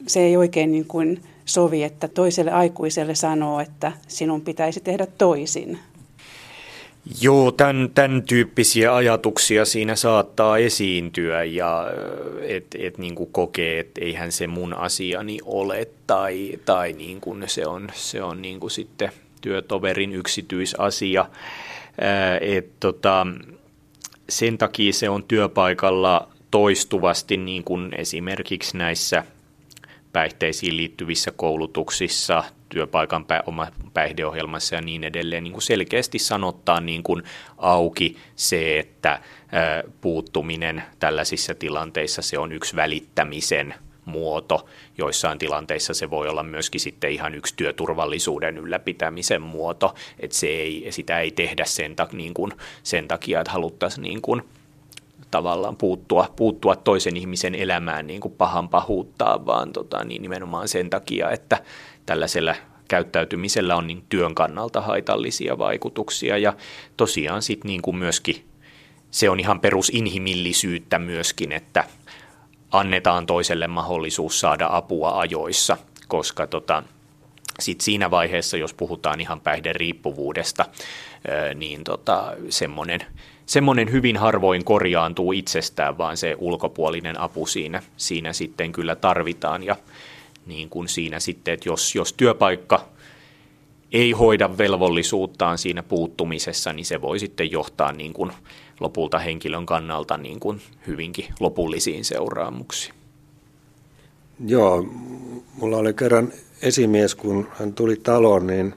se 0.08 0.20
ei 0.20 0.38
oikein 0.38 0.72
niin 0.72 0.86
kuin 0.86 1.22
sovi, 1.46 1.84
että 1.84 2.08
toiselle 2.08 2.52
aikuiselle 2.52 3.16
sanoo, 3.16 3.60
että 3.60 3.92
sinun 4.08 4.42
pitäisi 4.42 4.80
tehdä 4.80 5.08
toisin? 5.18 5.80
Joo, 7.22 7.52
tämän, 7.52 7.90
tämän 7.96 8.24
tyyppisiä 8.24 8.96
ajatuksia 8.96 9.66
siinä 9.66 9.96
saattaa 9.96 10.58
esiintyä 10.58 11.44
ja 11.44 11.88
että 12.42 12.78
et, 12.82 12.98
niin 12.98 13.16
kuin 13.16 13.30
kokee, 13.32 13.80
että 13.80 14.02
eihän 14.02 14.32
se 14.32 14.48
mun 14.48 14.74
asiani 14.74 15.38
ole 15.46 15.88
tai, 16.08 16.60
tai 16.66 16.94
niin 16.94 17.22
kuin 17.22 17.44
se 17.48 17.68
on, 17.68 17.90
se 17.94 18.24
on 18.24 18.42
niin 18.42 18.60
kuin 18.60 18.72
sitten 18.72 19.12
työtoverin 19.42 20.14
yksityisasia. 20.14 21.26
Et 22.42 22.80
tota, 22.80 23.28
sen 24.30 24.58
takia 24.58 24.94
se 24.94 25.10
on 25.10 25.24
työpaikalla 25.24 26.30
toistuvasti 26.52 27.38
niin 27.38 27.64
kuin 27.64 27.92
esimerkiksi 27.98 28.78
näissä 28.78 29.24
päihteisiin 30.14 30.78
liittyvissä 30.78 31.32
koulutuksissa, 31.32 32.44
työpaikan 32.70 33.24
pä- 33.24 33.44
oma 33.46 33.68
päihdeohjelmassa 33.94 34.76
ja 34.76 34.82
niin 34.82 35.04
edelleen 35.04 35.44
niin 35.44 35.52
kuin 35.52 35.62
selkeästi 35.62 36.20
sanottaa 36.20 36.82
niin 36.82 37.04
kuin 37.04 37.24
auki 37.58 38.18
se, 38.36 38.80
että 38.80 39.22
puuttuminen 40.02 40.84
tällaisissa 41.00 41.56
tilanteissa 41.56 42.22
se 42.22 42.40
on 42.40 42.52
yksi 42.52 42.76
välittämisen 42.76 43.76
muoto. 44.10 44.66
Joissain 44.98 45.40
tilanteissa 45.40 45.94
se 45.94 46.10
voi 46.10 46.28
olla 46.28 46.44
myöskin 46.44 46.82
sitten 46.82 47.12
ihan 47.12 47.36
yksi 47.36 47.54
työturvallisuuden 47.58 48.58
ylläpitämisen 48.58 49.42
muoto, 49.42 49.96
että 50.20 50.38
se 50.38 50.48
ei, 50.48 50.88
sitä 50.90 51.20
ei 51.20 51.32
tehdä 51.32 51.66
sen, 51.66 51.96
ta, 51.96 52.08
niin 52.12 52.34
kuin, 52.34 52.52
sen 52.84 53.08
takia, 53.08 53.40
että 53.40 53.52
haluttaisiin 53.52 54.04
niin 54.04 54.22
kuin, 54.22 54.42
tavallaan 55.32 55.76
puuttua, 55.76 56.34
puuttua 56.36 56.76
toisen 56.76 57.18
ihmisen 57.18 57.56
elämään 57.56 58.08
niin 58.08 58.22
kuin 58.22 58.34
pahan 58.38 58.70
pahuuttaa, 58.70 59.46
vaan 59.46 59.74
tota, 59.74 60.04
niin 60.04 60.22
nimenomaan 60.22 60.68
sen 60.68 60.90
takia, 60.90 61.32
että 61.32 61.64
tällaisella 62.06 62.56
käyttäytymisellä 62.88 63.76
on 63.76 63.88
niin 63.88 64.04
työn 64.10 64.36
kannalta 64.36 64.82
haitallisia 64.82 65.58
vaikutuksia 65.58 66.38
ja 66.38 66.54
tosiaan 66.98 67.42
sitten 67.42 67.70
niin 67.70 67.82
kuin 67.82 67.98
myöskin 67.98 68.50
se 69.12 69.30
on 69.30 69.40
ihan 69.40 69.60
perusinhimillisyyttä 69.60 71.00
myöskin, 71.00 71.52
että 71.52 71.84
annetaan 72.72 73.26
toiselle 73.26 73.68
mahdollisuus 73.68 74.40
saada 74.40 74.68
apua 74.72 75.20
ajoissa, 75.20 75.78
koska 76.08 76.48
tota, 76.48 76.84
sit 77.60 77.82
siinä 77.82 78.12
vaiheessa, 78.12 78.58
jos 78.58 78.74
puhutaan 78.74 79.22
ihan 79.22 79.42
päihderiippuvuudesta, 79.42 80.66
niin 81.56 81.84
tota, 81.84 82.34
semmoinen, 82.50 83.02
semmoinen 83.46 83.92
hyvin 83.92 84.18
harvoin 84.18 84.66
korjaantuu 84.66 85.32
itsestään, 85.32 85.98
vaan 85.98 86.18
se 86.18 86.36
ulkopuolinen 86.40 87.20
apu 87.20 87.46
siinä, 87.46 87.84
siinä 87.98 88.34
sitten 88.34 88.72
kyllä 88.72 88.96
tarvitaan. 88.96 89.64
Ja 89.64 89.76
niin 90.46 90.70
kuin 90.70 90.88
siinä 90.88 91.20
sitten, 91.20 91.54
että 91.54 91.70
jos, 91.70 91.96
jos 91.96 92.14
työpaikka 92.14 92.86
ei 93.92 94.12
hoida 94.12 94.58
velvollisuuttaan 94.58 95.58
siinä 95.58 95.84
puuttumisessa, 95.84 96.74
niin 96.74 96.86
se 96.86 97.02
voi 97.02 97.20
sitten 97.20 97.52
johtaa 97.52 97.92
niin 97.92 98.14
kuin 98.14 98.32
lopulta 98.80 99.20
henkilön 99.20 99.66
kannalta 99.66 100.18
niin 100.18 100.40
kuin 100.40 100.62
hyvinkin 100.88 101.26
lopullisiin 101.40 102.06
seuraamuksiin. 102.06 102.96
Joo, 104.46 104.86
mulla 105.54 105.78
oli 105.78 105.94
kerran 105.94 106.34
esimies, 106.62 107.16
kun 107.16 107.48
hän 107.52 107.74
tuli 107.74 107.96
taloon, 107.96 108.48
niin 108.48 108.74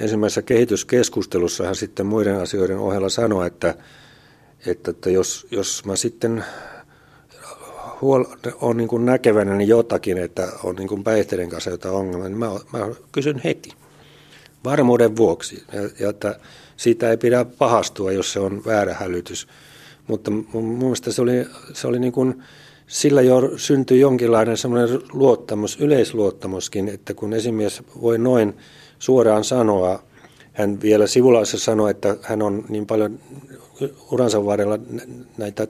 ensimmäisessä 0.00 0.42
kehityskeskustelussa 0.42 1.64
hän 1.64 1.76
sitten 1.76 2.06
muiden 2.06 2.40
asioiden 2.40 2.78
ohella 2.78 3.08
sanoi, 3.08 3.46
että, 3.46 3.74
että, 4.66 4.90
että 4.90 5.10
jos, 5.10 5.46
jos 5.50 5.84
mä 5.84 5.96
sitten 5.96 6.44
huol, 8.00 8.24
on 8.60 8.76
niin 8.76 9.04
näkevänä 9.04 9.54
niin 9.54 9.68
jotakin, 9.68 10.18
että 10.18 10.48
on 10.64 10.76
niin 10.76 11.04
päihteiden 11.04 11.48
kanssa 11.48 11.70
jotain 11.70 11.94
ongelmaa, 11.94 12.28
niin 12.28 12.38
mä, 12.38 12.50
mä 12.72 12.94
kysyn 13.12 13.40
heti 13.44 13.72
varmuuden 14.64 15.16
vuoksi. 15.16 15.64
Että 16.10 16.38
siitä 16.76 17.10
ei 17.10 17.16
pidä 17.16 17.44
pahastua, 17.44 18.12
jos 18.12 18.32
se 18.32 18.40
on 18.40 18.62
väärä 18.66 18.94
hälytys. 18.94 19.46
Mutta 20.06 20.30
mun 20.30 20.64
mielestä 20.64 21.12
se 21.12 21.22
oli, 21.22 21.46
se 21.72 21.86
oli 21.86 21.98
niin 21.98 22.12
kuin, 22.12 22.42
sillä 22.86 23.22
jo 23.22 23.52
syntyi 23.56 24.00
jonkinlainen 24.00 24.56
semmoinen 24.56 25.00
luottamus, 25.12 25.80
yleisluottamuskin, 25.80 26.88
että 26.88 27.14
kun 27.14 27.32
esimies 27.32 27.82
voi 28.02 28.18
noin 28.18 28.54
suoraan 28.98 29.44
sanoa, 29.44 30.02
hän 30.52 30.80
vielä 30.80 31.06
sivulaisessa 31.06 31.64
sanoi, 31.64 31.90
että 31.90 32.16
hän 32.22 32.42
on 32.42 32.64
niin 32.68 32.86
paljon 32.86 33.18
uransa 34.10 34.44
varrella 34.44 34.78
näitä, 35.38 35.66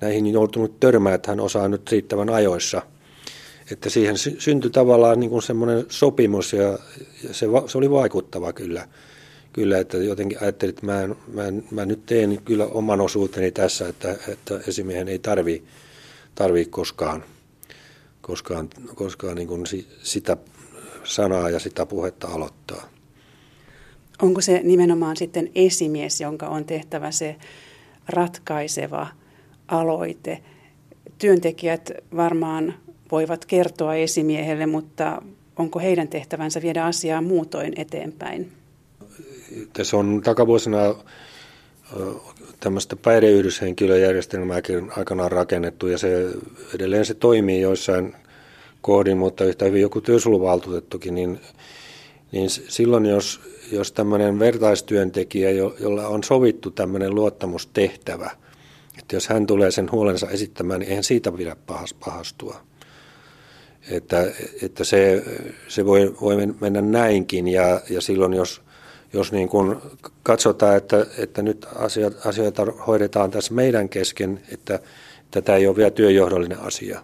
näihin 0.00 0.26
joutunut 0.26 0.80
törmää, 0.80 1.14
että 1.14 1.32
hän 1.32 1.40
osaa 1.40 1.68
nyt 1.68 1.90
riittävän 1.90 2.30
ajoissa. 2.30 2.82
Että 3.72 3.90
siihen 3.90 4.16
syntyi 4.38 4.70
tavallaan 4.70 5.20
niin 5.20 5.30
kuin 5.30 5.42
semmoinen 5.42 5.84
sopimus 5.88 6.52
ja 6.52 6.78
se, 7.32 7.46
se 7.66 7.78
oli 7.78 7.90
vaikuttava 7.90 8.52
kyllä 8.52 8.88
kyllä, 9.52 9.78
että 9.78 9.96
jotenkin 9.96 10.38
ajattelin, 10.42 10.70
että 10.70 10.86
mä, 10.86 11.08
mä, 11.08 11.42
mä 11.70 11.86
nyt 11.86 12.06
teen 12.06 12.40
kyllä 12.44 12.66
oman 12.66 13.00
osuuteni 13.00 13.50
tässä, 13.50 13.88
että, 13.88 14.16
että 14.28 14.60
esimiehen 14.68 15.08
ei 15.08 15.18
tarvi, 15.18 15.64
tarvi 16.34 16.64
koskaan, 16.64 17.24
koskaan, 18.20 18.68
koskaan 18.94 19.34
niin 19.34 19.48
kuin 19.48 19.64
sitä 20.02 20.36
sanaa 21.04 21.50
ja 21.50 21.58
sitä 21.58 21.86
puhetta 21.86 22.28
aloittaa. 22.28 22.88
Onko 24.22 24.40
se 24.40 24.60
nimenomaan 24.64 25.16
sitten 25.16 25.50
esimies, 25.54 26.20
jonka 26.20 26.48
on 26.48 26.64
tehtävä 26.64 27.10
se 27.10 27.36
ratkaiseva 28.08 29.06
aloite? 29.68 30.42
Työntekijät 31.18 31.90
varmaan 32.16 32.74
voivat 33.10 33.44
kertoa 33.44 33.94
esimiehelle, 33.94 34.66
mutta 34.66 35.22
onko 35.56 35.78
heidän 35.78 36.08
tehtävänsä 36.08 36.62
viedä 36.62 36.84
asiaa 36.84 37.22
muutoin 37.22 37.72
eteenpäin? 37.76 38.52
tässä 39.72 39.96
on 39.96 40.20
takavuosina 40.24 40.94
tämmöistä 42.60 42.96
päihdeyhdyshenkilöjärjestelmääkin 42.96 44.92
aikanaan 44.96 45.32
rakennettu 45.32 45.86
ja 45.86 45.98
se 45.98 46.28
edelleen 46.74 47.06
se 47.06 47.14
toimii 47.14 47.60
joissain 47.60 48.14
kohdin, 48.80 49.18
mutta 49.18 49.44
yhtä 49.44 49.64
hyvin 49.64 49.82
joku 49.82 50.00
työsuojeluvaltuutettukin, 50.00 51.14
niin, 51.14 51.40
niin 52.32 52.50
silloin 52.50 53.06
jos, 53.06 53.40
jos 53.72 53.92
tämmöinen 53.92 54.38
vertaistyöntekijä, 54.38 55.50
jo, 55.50 55.76
jolla 55.80 56.08
on 56.08 56.24
sovittu 56.24 56.70
tämmöinen 56.70 57.14
luottamustehtävä, 57.14 58.30
että 58.98 59.16
jos 59.16 59.28
hän 59.28 59.46
tulee 59.46 59.70
sen 59.70 59.92
huolensa 59.92 60.30
esittämään, 60.30 60.80
niin 60.80 60.88
eihän 60.88 61.04
siitä 61.04 61.32
pidä 61.32 61.56
pahastua. 62.00 62.69
Että, 63.90 64.32
että 64.62 64.84
se, 64.84 65.24
se 65.68 65.86
voi, 65.86 66.14
voi 66.20 66.36
mennä 66.60 66.80
näinkin 66.80 67.48
ja, 67.48 67.80
ja 67.90 68.00
silloin 68.00 68.32
jos 68.32 68.62
jos 69.12 69.32
niin 69.32 69.48
kuin 69.48 69.76
katsotaan, 70.22 70.76
että, 70.76 71.06
että 71.18 71.42
nyt 71.42 71.66
asiat, 71.74 72.26
asioita 72.26 72.66
hoidetaan 72.86 73.30
tässä 73.30 73.54
meidän 73.54 73.88
kesken, 73.88 74.40
että 74.52 74.78
tätä 75.30 75.56
ei 75.56 75.66
ole 75.66 75.76
vielä 75.76 75.90
työjohdollinen 75.90 76.60
asia. 76.60 77.02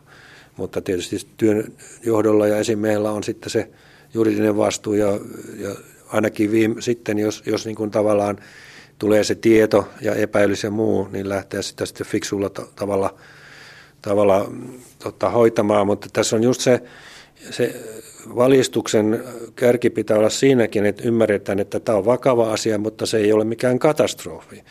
Mutta 0.56 0.80
tietysti 0.80 1.16
työnjohdolla 1.36 2.46
ja 2.46 2.58
esimiehellä 2.58 3.10
on 3.10 3.24
sitten 3.24 3.50
se 3.50 3.68
juridinen 4.14 4.56
vastuu 4.56 4.94
ja, 4.94 5.20
ja 5.58 5.74
ainakin 6.08 6.50
viime, 6.50 6.82
sitten, 6.82 7.18
jos, 7.18 7.42
jos 7.46 7.66
niin 7.66 7.76
kuin 7.76 7.90
tavallaan 7.90 8.38
tulee 8.98 9.24
se 9.24 9.34
tieto 9.34 9.88
ja 10.00 10.14
epäilys 10.14 10.64
ja 10.64 10.70
muu, 10.70 11.08
niin 11.12 11.28
lähtee 11.28 11.62
sitä 11.62 11.86
sitten 11.86 12.06
fiksulla 12.06 12.50
tavalla, 12.50 13.14
tavalla 14.02 14.52
tota, 15.10 15.30
hoitamaan. 15.30 15.86
Mutta 15.86 16.08
tässä 16.12 16.36
on 16.36 16.42
just 16.42 16.60
se, 16.60 16.82
se 17.50 17.74
valistuksen 18.36 19.24
kärki 19.56 19.90
pitää 19.90 20.18
olla 20.18 20.30
siinäkin, 20.30 20.86
että 20.86 21.02
ymmärretään, 21.06 21.58
että 21.58 21.80
tämä 21.80 21.98
on 21.98 22.04
vakava 22.04 22.52
asia, 22.52 22.78
mutta 22.78 23.06
se 23.06 23.16
ei 23.16 23.32
ole 23.32 23.44
mikään 23.44 23.78
katastrofi. 23.78 24.62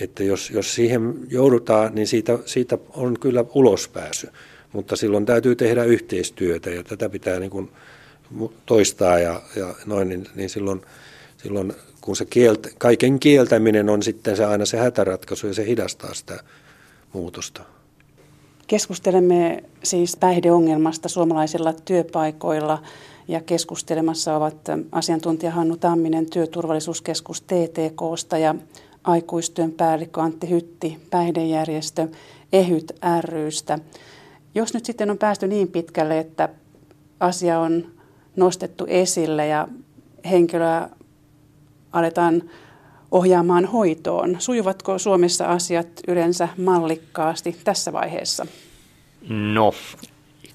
Että 0.00 0.24
jos, 0.24 0.50
jos 0.50 0.74
siihen 0.74 1.14
joudutaan, 1.28 1.94
niin 1.94 2.06
siitä, 2.06 2.38
siitä 2.46 2.78
on 2.90 3.18
kyllä 3.20 3.44
ulospääsy, 3.54 4.28
mutta 4.72 4.96
silloin 4.96 5.26
täytyy 5.26 5.56
tehdä 5.56 5.84
yhteistyötä 5.84 6.70
ja 6.70 6.84
tätä 6.84 7.08
pitää 7.08 7.38
niin 7.38 7.50
kuin 7.50 7.70
toistaa 8.66 9.18
ja, 9.18 9.42
ja 9.56 9.74
noin, 9.86 10.08
niin, 10.08 10.26
niin 10.34 10.50
silloin, 10.50 10.82
silloin 11.36 11.72
kun 12.00 12.16
se 12.16 12.24
kieltä, 12.24 12.68
kaiken 12.78 13.20
kieltäminen 13.20 13.88
on 13.88 14.02
sitten 14.02 14.36
se 14.36 14.44
aina 14.44 14.66
se 14.66 14.76
hätäratkaisu 14.76 15.46
ja 15.46 15.54
se 15.54 15.66
hidastaa 15.66 16.14
sitä 16.14 16.40
muutosta. 17.12 17.62
Keskustelemme 18.66 19.64
siis 19.82 20.16
päihdeongelmasta 20.16 21.08
suomalaisilla 21.08 21.72
työpaikoilla 21.72 22.82
ja 23.28 23.40
keskustelemassa 23.40 24.36
ovat 24.36 24.56
asiantuntija 24.92 25.52
Hannu 25.52 25.76
Tamminen 25.76 26.30
Työturvallisuuskeskus 26.30 27.40
TTKsta 27.40 28.38
ja 28.38 28.54
aikuistyön 29.04 29.72
päällikkö 29.72 30.22
Antti 30.22 30.50
Hytti 30.50 30.98
päihdejärjestö 31.10 32.08
EHYT 32.52 32.92
rystä. 33.20 33.78
Jos 34.54 34.74
nyt 34.74 34.84
sitten 34.84 35.10
on 35.10 35.18
päästy 35.18 35.46
niin 35.46 35.68
pitkälle, 35.68 36.18
että 36.18 36.48
asia 37.20 37.60
on 37.60 37.86
nostettu 38.36 38.84
esille 38.88 39.46
ja 39.46 39.68
henkilöä 40.30 40.88
aletaan 41.92 42.42
ohjaamaan 43.14 43.64
hoitoon. 43.64 44.36
Sujuvatko 44.38 44.98
Suomessa 44.98 45.46
asiat 45.46 45.88
yleensä 46.08 46.48
mallikkaasti 46.58 47.56
tässä 47.64 47.92
vaiheessa? 47.92 48.46
No, 49.28 49.74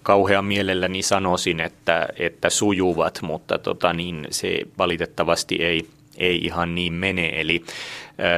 kauhean 0.04 0.46
mielelläni 0.46 1.02
sanoisin, 1.02 1.60
että, 1.60 2.08
että 2.20 2.50
sujuvat, 2.50 3.20
mutta 3.22 3.58
tota, 3.58 3.94
niin 3.94 4.28
se 4.30 4.60
valitettavasti 4.78 5.56
ei, 5.56 5.88
ei 6.18 6.38
ihan 6.38 6.76
niin 6.76 6.94
mene. 6.94 7.42
Eli 7.42 7.64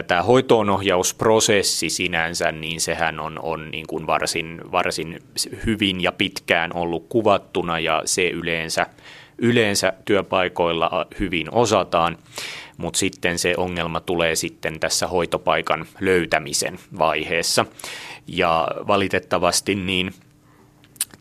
tämä 0.08 0.24
hoitoonohjausprosessi 0.24 1.90
sinänsä, 1.90 2.52
niin 2.52 2.82
sehän 2.82 3.20
on, 3.20 3.40
on 3.42 3.72
niin 3.72 3.88
kuin 3.88 4.08
varsin, 4.08 4.62
varsin 4.72 5.20
hyvin 5.66 6.02
ja 6.02 6.12
pitkään 6.12 6.76
ollut 6.76 7.06
kuvattuna 7.10 7.80
ja 7.80 8.02
se 8.06 8.30
yleensä, 8.30 8.88
yleensä 9.38 9.94
työpaikoilla 10.06 11.06
hyvin 11.20 11.48
osataan 11.52 12.18
mutta 12.82 13.00
sitten 13.00 13.40
se 13.40 13.54
ongelma 13.58 14.00
tulee 14.00 14.36
sitten 14.36 14.80
tässä 14.80 15.08
hoitopaikan 15.08 15.86
löytämisen 16.00 16.80
vaiheessa. 17.00 17.66
Ja 18.28 18.68
valitettavasti 18.88 19.76
niin 19.76 20.14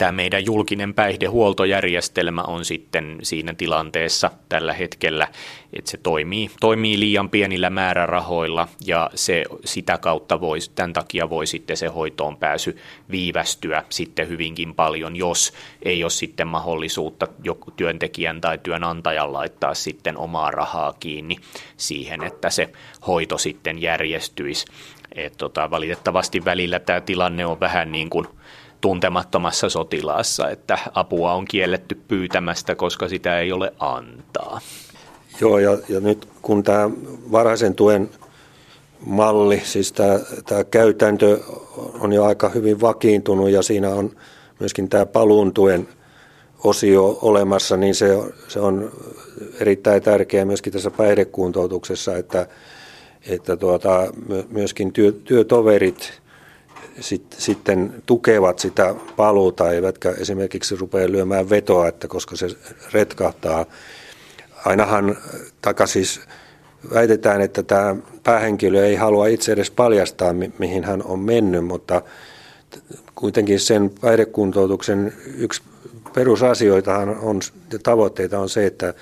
tämä 0.00 0.12
meidän 0.12 0.44
julkinen 0.44 0.94
päihdehuoltojärjestelmä 0.94 2.42
on 2.42 2.64
sitten 2.64 3.18
siinä 3.22 3.54
tilanteessa 3.54 4.30
tällä 4.48 4.72
hetkellä, 4.72 5.28
että 5.72 5.90
se 5.90 5.96
toimii, 5.96 6.50
toimii 6.60 7.00
liian 7.00 7.30
pienillä 7.30 7.70
määrärahoilla 7.70 8.68
ja 8.86 9.10
se 9.14 9.44
sitä 9.64 9.98
kautta 9.98 10.40
voi, 10.40 10.58
tämän 10.74 10.92
takia 10.92 11.30
voi 11.30 11.46
sitten 11.46 11.76
se 11.76 11.86
hoitoon 11.86 12.36
pääsy 12.36 12.76
viivästyä 13.10 13.84
sitten 13.88 14.28
hyvinkin 14.28 14.74
paljon, 14.74 15.16
jos 15.16 15.52
ei 15.82 16.04
ole 16.04 16.10
sitten 16.10 16.46
mahdollisuutta 16.46 17.28
joku 17.44 17.70
työntekijän 17.70 18.40
tai 18.40 18.58
työnantajan 18.58 19.32
laittaa 19.32 19.74
sitten 19.74 20.18
omaa 20.18 20.50
rahaa 20.50 20.92
kiinni 21.00 21.36
siihen, 21.76 22.24
että 22.24 22.50
se 22.50 22.70
hoito 23.06 23.38
sitten 23.38 23.82
järjestyisi. 23.82 24.66
Et 25.14 25.34
tota, 25.36 25.70
valitettavasti 25.70 26.44
välillä 26.44 26.78
tämä 26.78 27.00
tilanne 27.00 27.46
on 27.46 27.60
vähän 27.60 27.92
niin 27.92 28.10
kuin– 28.10 28.26
tuntemattomassa 28.81 29.69
sotilaassa, 29.69 30.51
että 30.51 30.79
apua 30.95 31.33
on 31.33 31.45
kielletty 31.45 31.95
pyytämästä, 32.09 32.75
koska 32.75 33.09
sitä 33.09 33.40
ei 33.40 33.53
ole 33.53 33.73
antaa. 33.79 34.61
Joo, 35.40 35.59
ja, 35.59 35.79
ja 35.88 36.01
nyt 36.01 36.29
kun 36.43 36.62
tämä 36.62 36.90
varhaisen 37.33 37.75
tuen 37.75 38.11
malli, 39.07 39.62
siis 39.64 39.93
tämä, 39.93 40.21
tämä 40.47 40.64
käytäntö 40.64 41.40
on 42.01 42.12
jo 42.12 42.25
aika 42.25 42.49
hyvin 42.49 42.81
vakiintunut 42.81 43.51
ja 43.51 43.62
siinä 43.62 43.88
on 43.88 44.11
myöskin 44.61 44.88
tämä 44.88 45.07
paluun 45.07 45.55
tuen 45.55 45.88
osio 46.64 47.19
olemassa, 47.23 47.77
niin 47.77 47.95
se, 47.95 48.19
se 48.49 48.61
on 48.61 48.93
erittäin 49.61 50.03
tärkeää 50.03 50.45
myöskin 50.45 50.73
tässä 50.73 50.90
päihdekuntoutuksessa, 50.90 52.16
että, 52.16 52.47
että 53.29 53.57
tuota, 53.57 54.12
myöskin 54.51 54.93
työ, 54.93 55.12
työtoverit 55.12 56.19
sit, 57.00 57.22
sitten 57.38 58.02
tukevat 58.06 58.58
sitä 58.58 58.94
paluuta, 59.16 59.70
eivätkä 59.70 60.10
esimerkiksi 60.10 60.76
rupea 60.76 61.10
lyömään 61.10 61.50
vetoa, 61.50 61.88
että 61.88 62.08
koska 62.08 62.36
se 62.36 62.48
retkahtaa. 62.92 63.66
Ainahan 64.64 65.16
takaisin 65.62 66.04
väitetään, 66.94 67.40
että 67.40 67.62
tämä 67.62 67.96
päähenkilö 68.22 68.86
ei 68.86 68.96
halua 68.96 69.26
itse 69.26 69.52
edes 69.52 69.70
paljastaa, 69.70 70.32
mi- 70.32 70.52
mihin 70.58 70.84
hän 70.84 71.02
on 71.02 71.18
mennyt, 71.18 71.64
mutta 71.64 72.02
kuitenkin 73.14 73.60
sen 73.60 73.90
päihdekuntoutuksen 74.00 75.12
yksi 75.36 75.62
perusasioitahan 76.14 77.08
on, 77.08 77.40
ja 77.72 77.78
tavoitteita 77.78 78.38
on 78.38 78.48
se, 78.48 78.66
että, 78.66 78.94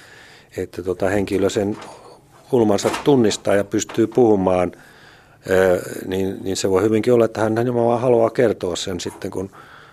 että 0.57 0.83
tota 0.83 1.09
henkilö 1.09 1.51
sen 1.51 1.77
ulmansa 2.53 2.91
tunnistaa 3.05 3.55
ja 3.55 3.65
pystyy 3.65 4.07
puhumaan– 4.07 4.73
niin, 6.07 6.37
niin 6.43 6.57
se 6.57 6.71
voi 6.71 6.83
hyvinkin 6.83 7.13
olla, 7.13 7.25
että 7.25 7.41
hän 7.41 7.55
nimenomaan 7.55 8.01
haluaa 8.01 8.31
kertoa 8.31 8.77
sen 8.77 9.01
sitten, 9.01 9.31
kun 9.31 9.51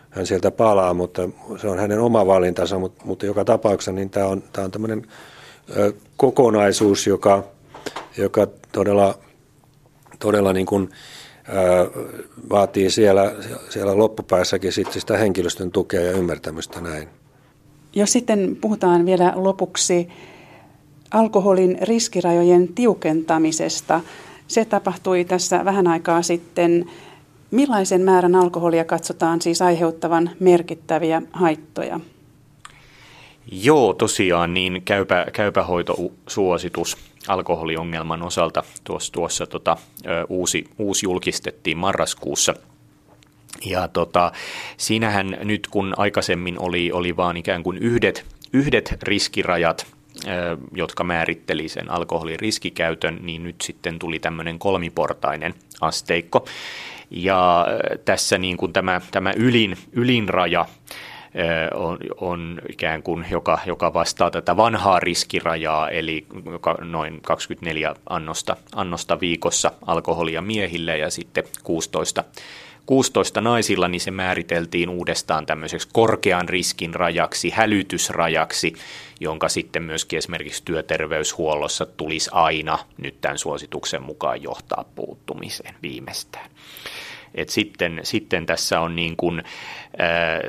hän 0.09 0.25
sieltä 0.25 0.51
palaa, 0.51 0.93
mutta 0.93 1.29
se 1.61 1.67
on 1.67 1.79
hänen 1.79 1.99
oma 1.99 2.27
valintansa, 2.27 2.79
mutta, 2.79 3.05
mutta 3.05 3.25
joka 3.25 3.45
tapauksessa 3.45 3.91
niin 3.91 4.09
tämä 4.09 4.25
on, 4.25 4.43
tämä 4.53 4.65
on 4.65 4.71
tämmöinen 4.71 5.07
kokonaisuus, 6.17 7.07
joka, 7.07 7.43
joka 8.17 8.47
todella, 8.71 9.17
todella 10.19 10.53
niin 10.53 10.65
kuin, 10.65 10.89
vaatii 12.49 12.89
siellä, 12.89 13.35
siellä 13.69 13.97
loppupäässäkin 13.97 14.71
sitten 14.71 15.01
sitä 15.01 15.17
henkilöstön 15.17 15.71
tukea 15.71 16.01
ja 16.01 16.11
ymmärtämystä 16.11 16.81
näin. 16.81 17.07
Jos 17.95 18.11
sitten 18.11 18.57
puhutaan 18.61 19.05
vielä 19.05 19.33
lopuksi 19.35 20.07
alkoholin 21.11 21.77
riskirajojen 21.81 22.67
tiukentamisesta– 22.67 24.01
se 24.47 24.65
tapahtui 24.65 25.25
tässä 25.25 25.65
vähän 25.65 25.87
aikaa 25.87 26.21
sitten. 26.21 26.85
Millaisen 27.51 28.01
määrän 28.01 28.35
alkoholia 28.35 28.85
katsotaan 28.85 29.41
siis 29.41 29.61
aiheuttavan 29.61 30.29
merkittäviä 30.39 31.21
haittoja? 31.31 31.99
Joo, 33.51 33.93
tosiaan 33.93 34.53
niin 34.53 34.81
käypä, 34.85 35.25
käypähoitosuositus 35.33 36.97
alkoholiongelman 37.27 38.23
osalta 38.23 38.63
tuossa, 38.83 39.13
tuossa 39.13 39.45
tota, 39.45 39.77
uusi, 40.29 40.69
uusi 40.77 41.05
julkistettiin 41.05 41.77
marraskuussa. 41.77 42.53
Ja 43.65 43.87
tota, 43.87 44.31
siinähän 44.77 45.37
nyt 45.43 45.67
kun 45.67 45.93
aikaisemmin 45.97 46.59
oli, 46.59 46.91
oli 46.91 47.17
vaan 47.17 47.37
ikään 47.37 47.63
kuin 47.63 47.77
yhdet, 47.77 48.25
yhdet 48.53 48.95
riskirajat 49.03 49.94
jotka 50.75 51.03
määritteli 51.03 51.69
sen 51.69 51.91
alkoholin 51.91 52.39
riskikäytön, 52.39 53.19
niin 53.21 53.43
nyt 53.43 53.61
sitten 53.61 53.99
tuli 53.99 54.19
tämmöinen 54.19 54.59
kolmiportainen 54.59 55.53
asteikko. 55.81 56.45
Ja 57.11 57.67
tässä 58.05 58.37
niin 58.37 58.57
kuin 58.57 58.73
tämä, 58.73 59.01
tämä 59.11 59.33
ylin, 59.35 59.77
ylinraja 59.91 60.65
on, 61.73 61.97
on 62.21 62.61
ikään 62.69 63.03
kuin, 63.03 63.25
joka, 63.31 63.59
joka 63.65 63.93
vastaa 63.93 64.31
tätä 64.31 64.57
vanhaa 64.57 64.99
riskirajaa, 64.99 65.89
eli 65.89 66.25
noin 66.81 67.21
24 67.21 67.95
annosta, 68.09 68.57
annosta 68.75 69.19
viikossa 69.19 69.71
alkoholia 69.85 70.41
miehille 70.41 70.97
ja 70.97 71.09
sitten 71.09 71.43
16 71.63 72.23
16 72.85 73.41
naisilla, 73.41 73.87
niin 73.87 74.01
se 74.01 74.11
määriteltiin 74.11 74.89
uudestaan 74.89 75.45
tämmöiseksi 75.45 75.89
korkean 75.93 76.49
riskin 76.49 76.93
rajaksi, 76.93 77.49
hälytysrajaksi, 77.49 78.73
jonka 79.19 79.49
sitten 79.49 79.83
myöskin 79.83 80.17
esimerkiksi 80.17 80.65
työterveyshuollossa 80.65 81.85
tulisi 81.85 82.29
aina 82.33 82.79
nyt 82.97 83.21
tämän 83.21 83.37
suosituksen 83.37 84.03
mukaan 84.03 84.43
johtaa 84.43 84.85
puuttumiseen 84.95 85.75
viimeistään. 85.81 86.49
Et 87.35 87.49
sitten, 87.49 87.99
sitten 88.03 88.45
tässä 88.45 88.79
on 88.79 88.95
niin 88.95 89.15
kuin, 89.15 89.43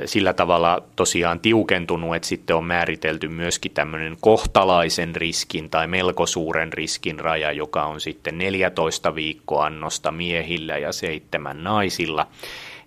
sillä 0.05 0.33
tavalla 0.33 0.83
tosiaan 0.95 1.39
tiukentunut, 1.39 2.15
että 2.15 2.27
sitten 2.27 2.55
on 2.55 2.65
määritelty 2.65 3.27
myöskin 3.27 3.71
tämmöinen 3.71 4.17
kohtalaisen 4.21 5.15
riskin 5.15 5.69
tai 5.69 5.87
melko 5.87 6.25
suuren 6.25 6.73
riskin 6.73 7.19
raja, 7.19 7.51
joka 7.51 7.85
on 7.85 8.01
sitten 8.01 8.37
14 8.37 9.15
viikkoannosta 9.15 10.11
miehillä 10.11 10.77
ja 10.77 10.91
seitsemän 10.91 11.63
naisilla. 11.63 12.27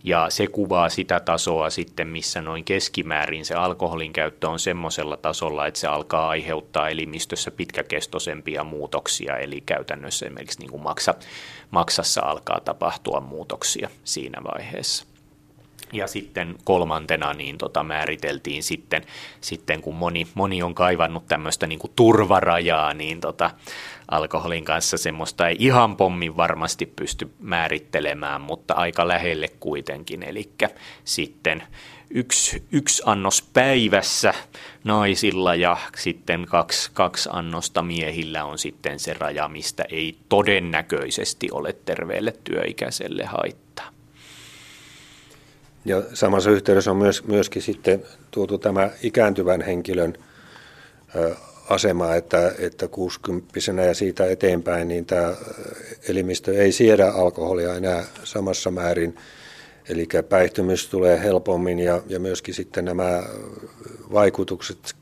Ja 0.05 0.27
se 0.31 0.47
kuvaa 0.47 0.89
sitä 0.89 1.21
tasoa 1.21 1.71
sitten, 1.71 2.09
missä 2.09 2.43
noin 2.43 2.65
keskimäärin 2.65 3.45
se 3.45 3.55
alkoholin 3.55 4.13
käyttö 4.13 4.49
on 4.49 4.59
semmoisella 4.59 5.17
tasolla, 5.17 5.67
että 5.67 5.81
se 5.81 5.87
alkaa 5.87 6.29
aiheuttaa 6.29 6.89
elimistössä 6.89 7.51
pitkäkestoisempia 7.51 8.65
muutoksia, 8.65 9.37
eli 9.37 9.61
käytännössä 9.61 10.27
esimerkiksi 10.27 10.59
niin 10.59 10.71
kuin 10.71 10.83
maksa, 10.83 11.15
maksassa 11.71 12.21
alkaa 12.25 12.61
tapahtua 12.61 13.21
muutoksia 13.21 13.91
siinä 14.05 14.41
vaiheessa. 14.45 15.10
Ja 15.93 16.07
sitten 16.07 16.55
kolmantena 16.65 17.33
niin 17.33 17.59
tota, 17.59 17.83
määriteltiin 17.83 18.63
sitten, 18.63 19.03
sitten 19.41 19.83
kun 19.83 19.95
moni, 19.95 20.27
moni 20.35 20.63
on 20.63 20.75
kaivannut 20.75 21.27
tämmöistä 21.29 21.67
niin 21.67 21.81
turvarajaa, 21.97 22.95
niin 22.95 23.21
tota, 23.21 23.51
alkoholin 24.11 24.65
kanssa 24.65 24.99
semmoista 24.99 25.49
ei 25.49 25.57
ihan 25.59 25.97
pommin 25.97 26.37
varmasti 26.37 26.87
pysty 26.87 27.31
määrittelemään, 27.39 28.41
mutta 28.41 28.75
aika 28.75 29.09
lähelle 29.09 29.49
kuitenkin. 29.61 30.23
Eli 30.23 30.51
sitten 31.05 31.63
yksi, 32.11 32.63
yksi 32.73 33.03
annos 33.07 33.43
päivässä 33.53 34.35
naisilla 34.85 35.55
ja 35.55 35.77
sitten 35.97 36.47
kaksi, 36.47 36.91
kaksi 36.95 37.29
annosta 37.33 37.83
miehillä 37.83 38.45
on 38.45 38.59
sitten 38.59 38.99
se 38.99 39.15
raja, 39.15 39.49
mistä 39.49 39.85
ei 39.91 40.17
todennäköisesti 40.29 41.49
ole 41.53 41.73
terveelle 41.73 42.35
työikäiselle 42.45 43.25
haittaa. 43.25 43.70
Ja 45.85 46.03
samassa 46.15 46.51
yhteydessä 46.51 46.91
on 46.91 46.97
myös, 46.97 47.25
myöskin 47.25 47.63
sitten 47.63 48.03
tuotu 48.31 48.59
tämä 48.59 48.91
ikääntyvän 49.03 49.61
henkilön 49.61 50.15
asema, 51.71 52.15
että, 52.15 52.53
että 52.59 52.89
60 52.89 53.59
ja 53.87 53.95
siitä 53.95 54.27
eteenpäin, 54.27 54.89
niin 54.89 55.07
tämä 55.07 55.35
elimistö 56.09 56.63
ei 56.63 56.73
siedä 56.73 57.11
alkoholia 57.11 57.75
enää 57.75 58.05
samassa 58.25 58.71
määrin. 58.71 59.17
Eli 59.89 60.09
päihtymys 60.29 60.89
tulee 60.89 61.23
helpommin 61.23 61.79
ja, 61.79 62.03
ja 62.09 62.21
myöskin 62.21 62.55
sitten 62.55 62.85
nämä 62.85 63.23
vaikutukset, 64.13 64.95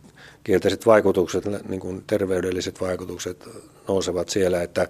kielteiset 0.44 0.86
vaikutukset, 0.86 1.44
niin 1.68 1.80
kuin 1.80 2.04
terveydelliset 2.06 2.80
vaikutukset 2.80 3.48
nousevat 3.88 4.28
siellä, 4.28 4.62
että 4.62 4.88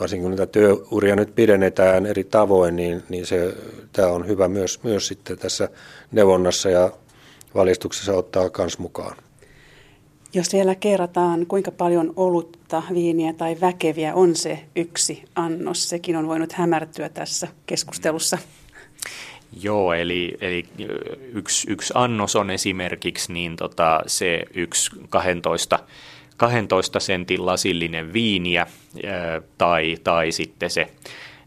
varsinkin 0.00 0.22
kun 0.22 0.30
niitä 0.30 0.46
työuria 0.46 1.16
nyt 1.16 1.34
pidennetään 1.34 2.06
eri 2.06 2.24
tavoin, 2.24 2.76
niin, 2.76 3.02
niin 3.08 3.26
se, 3.26 3.54
tämä 3.92 4.08
on 4.08 4.26
hyvä 4.26 4.48
myös, 4.48 4.82
myös 4.82 5.06
sitten 5.06 5.38
tässä 5.38 5.68
neuvonnassa 6.12 6.70
ja 6.70 6.90
valistuksessa 7.54 8.12
ottaa 8.12 8.50
myös 8.58 8.78
mukaan. 8.78 9.16
Jos 10.34 10.52
vielä 10.52 10.74
kerrataan, 10.74 11.46
kuinka 11.46 11.70
paljon 11.70 12.12
olutta, 12.16 12.82
viiniä 12.94 13.32
tai 13.32 13.56
väkeviä 13.60 14.14
on 14.14 14.36
se 14.36 14.60
yksi 14.76 15.22
annos, 15.34 15.88
sekin 15.88 16.16
on 16.16 16.28
voinut 16.28 16.52
hämärtyä 16.52 17.08
tässä 17.08 17.48
keskustelussa. 17.66 18.38
Joo, 19.62 19.92
eli, 19.92 20.36
eli 20.40 20.64
yksi, 21.32 21.70
yksi 21.70 21.92
annos 21.96 22.36
on 22.36 22.50
esimerkiksi 22.50 23.32
niin 23.32 23.56
tota, 23.56 24.00
se 24.06 24.44
yksi 24.54 24.90
12 25.08 25.78
12 26.36 27.00
sentin 27.00 27.46
lasillinen 27.46 28.12
viiniä 28.12 28.66
tai, 29.58 29.96
tai 30.04 30.32
sitten 30.32 30.70
se 30.70 30.86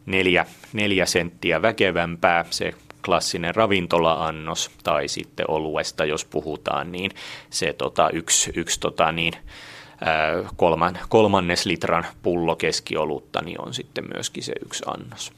neljä, 0.05 0.45
neljä 0.73 1.05
senttiä 1.05 1.61
väkevämpää, 1.61 2.45
se 2.49 2.73
klassinen 3.05 3.55
ravintola-annos 3.55 4.71
tai 4.83 5.07
sitten 5.07 5.49
oluesta, 5.49 6.05
jos 6.05 6.25
puhutaan, 6.25 6.91
niin 6.91 7.11
se 7.49 7.73
tota, 7.73 8.09
yksi, 8.09 8.51
yksi 8.55 8.79
tota, 8.79 9.11
niin, 9.11 9.33
kolman, 10.55 10.99
kolmannes 11.09 11.65
litran 11.65 12.05
pullo 12.23 12.55
keskiolutta 12.55 13.41
niin 13.41 13.61
on 13.61 13.73
sitten 13.73 14.03
myöskin 14.13 14.43
se 14.43 14.53
yksi 14.65 14.83
annos. 14.87 15.31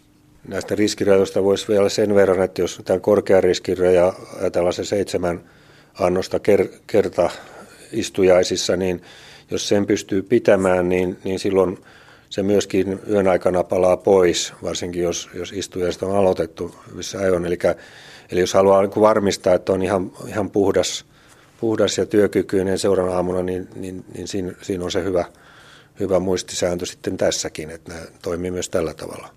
Näistä 0.48 0.76
riskirajoista 0.76 1.44
voisi 1.44 1.68
vielä 1.68 1.90
sen 1.90 2.16
verran, 2.16 2.44
että 2.44 2.62
jos 2.62 2.82
tämä 2.86 3.00
korkea 3.00 3.42
riskiraja 3.42 4.14
ajatellaan 4.42 4.74
se 4.74 4.86
seitsemän 4.86 5.42
annosta 6.00 6.38
ker- 6.38 6.78
kerta 6.88 7.30
istujaisissa, 7.92 8.76
niin 8.76 9.02
jos 9.52 9.68
sen 9.68 9.86
pystyy 9.86 10.22
pitämään, 10.22 10.90
niin, 10.90 11.18
niin 11.24 11.40
silloin 11.40 11.78
se 12.30 12.44
myöskin 12.44 13.00
yön 13.10 13.28
aikana 13.28 13.64
palaa 13.64 13.98
pois, 13.98 14.54
varsinkin 14.64 15.04
jos, 15.04 15.30
jos 15.34 15.52
istujasta 15.52 16.06
on 16.06 16.16
aloitettu 16.16 16.76
hyvissä 16.92 17.20
ajoin. 17.20 17.46
Eli, 17.46 17.58
eli 18.32 18.40
jos 18.40 18.54
haluaa 18.54 18.82
niin 18.82 18.92
varmistaa, 19.02 19.54
että 19.54 19.72
on 19.72 19.84
ihan, 19.84 20.12
ihan 20.28 20.50
puhdas, 20.50 21.06
puhdas 21.60 21.98
ja 21.98 22.06
työkykyinen 22.06 22.80
seuraavan 22.80 23.16
aamuna, 23.16 23.44
niin, 23.44 23.68
niin, 23.76 24.06
niin 24.14 24.28
siinä, 24.28 24.52
siinä 24.62 24.84
on 24.84 24.92
se 24.92 25.04
hyvä, 25.04 25.26
hyvä 26.00 26.20
muistisääntö 26.20 26.86
sitten 26.86 27.18
tässäkin, 27.18 27.70
että 27.70 27.94
nämä 27.94 28.06
toimii 28.22 28.52
myös 28.52 28.70
tällä 28.70 28.94
tavalla. 28.94 29.30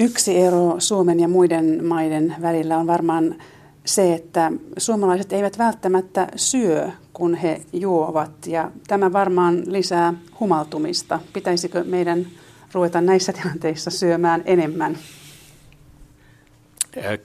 Yksi 0.00 0.38
ero 0.38 0.74
Suomen 0.78 1.20
ja 1.20 1.28
muiden 1.28 1.84
maiden 1.84 2.34
välillä 2.42 2.78
on 2.78 2.86
varmaan 2.86 3.42
se, 3.84 4.14
että 4.14 4.52
suomalaiset 4.78 5.32
eivät 5.32 5.58
välttämättä 5.58 6.28
syö, 6.36 6.90
kun 7.12 7.34
he 7.34 7.60
juovat. 7.72 8.46
Ja 8.46 8.70
tämä 8.86 9.12
varmaan 9.12 9.62
lisää 9.66 10.14
humaltumista. 10.40 11.20
Pitäisikö 11.32 11.84
meidän 11.84 12.26
ruveta 12.72 13.00
näissä 13.00 13.32
tilanteissa 13.42 13.90
syömään 13.90 14.42
enemmän? 14.44 14.98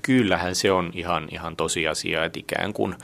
Kyllähän 0.01 0.55
se 0.55 0.71
on 0.71 0.91
ihan, 0.93 1.27
ihan 1.31 1.55
tosiasia, 1.55 2.25
että 2.25 2.39
ikään 2.39 2.73
kuin 2.73 2.95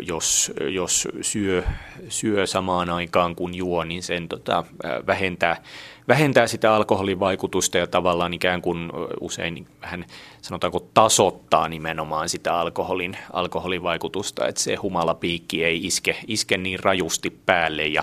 jos, 0.00 0.52
jos 0.70 1.08
syö, 1.20 1.62
syö 2.08 2.46
samaan 2.46 2.90
aikaan 2.90 3.34
kuin 3.34 3.54
juo, 3.54 3.84
niin 3.84 4.02
sen 4.02 4.28
tota, 4.28 4.64
vähentää, 5.06 5.62
vähentää 6.08 6.46
sitä 6.46 6.74
alkoholin 6.74 7.20
vaikutusta 7.20 7.78
ja 7.78 7.86
tavallaan 7.86 8.34
ikään 8.34 8.62
kuin 8.62 8.90
usein 9.20 9.66
vähän 9.82 10.04
sanotaanko 10.42 10.88
tasoittaa 10.94 11.68
nimenomaan 11.68 12.28
sitä 12.28 12.54
alkoholin, 12.54 13.16
alkoholin 13.32 13.82
vaikutusta, 13.82 14.48
että 14.48 14.60
se 14.60 14.74
humalapiikki 14.74 15.64
ei 15.64 15.86
iske, 15.86 16.16
iske 16.26 16.56
niin 16.56 16.78
rajusti 16.78 17.30
päälle 17.30 17.86
ja 17.86 18.02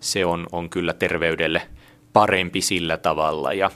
se 0.00 0.24
on, 0.24 0.46
on 0.52 0.70
kyllä 0.70 0.92
terveydelle 0.92 1.62
parempi 2.12 2.60
sillä 2.60 2.96
tavalla. 2.96 3.52
Ja 3.52 3.70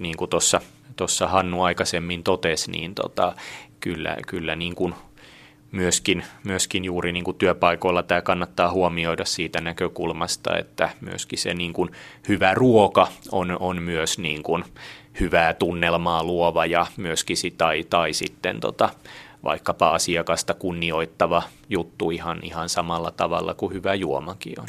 niin 0.00 0.16
kuin 0.16 0.30
tuossa 0.30 0.60
tuossa 0.96 1.28
Hannu 1.28 1.62
aikaisemmin 1.62 2.22
totesi, 2.22 2.70
niin 2.70 2.94
tota, 2.94 3.34
kyllä, 3.80 4.16
kyllä 4.26 4.56
niin 4.56 4.74
kuin 4.74 4.94
myöskin, 5.72 6.24
myöskin 6.44 6.84
juuri 6.84 7.12
niin 7.12 7.24
kuin 7.24 7.36
työpaikoilla 7.36 8.02
tämä 8.02 8.22
kannattaa 8.22 8.70
huomioida 8.70 9.24
siitä 9.24 9.60
näkökulmasta, 9.60 10.56
että 10.56 10.88
myöskin 11.00 11.38
se 11.38 11.54
niin 11.54 11.72
kuin 11.72 11.90
hyvä 12.28 12.54
ruoka 12.54 13.08
on, 13.32 13.56
on 13.60 13.82
myös 13.82 14.18
niin 14.18 14.42
kuin 14.42 14.64
hyvää 15.20 15.54
tunnelmaa 15.54 16.24
luova 16.24 16.66
ja 16.66 16.86
myöskin 16.96 17.36
tai, 17.58 17.84
tai 17.90 18.12
sitten 18.12 18.60
tota, 18.60 18.88
vaikkapa 19.44 19.90
asiakasta 19.90 20.54
kunnioittava 20.54 21.42
juttu 21.68 22.10
ihan, 22.10 22.38
ihan 22.42 22.68
samalla 22.68 23.10
tavalla 23.10 23.54
kuin 23.54 23.72
hyvä 23.72 23.94
juomakin 23.94 24.60
on. 24.60 24.68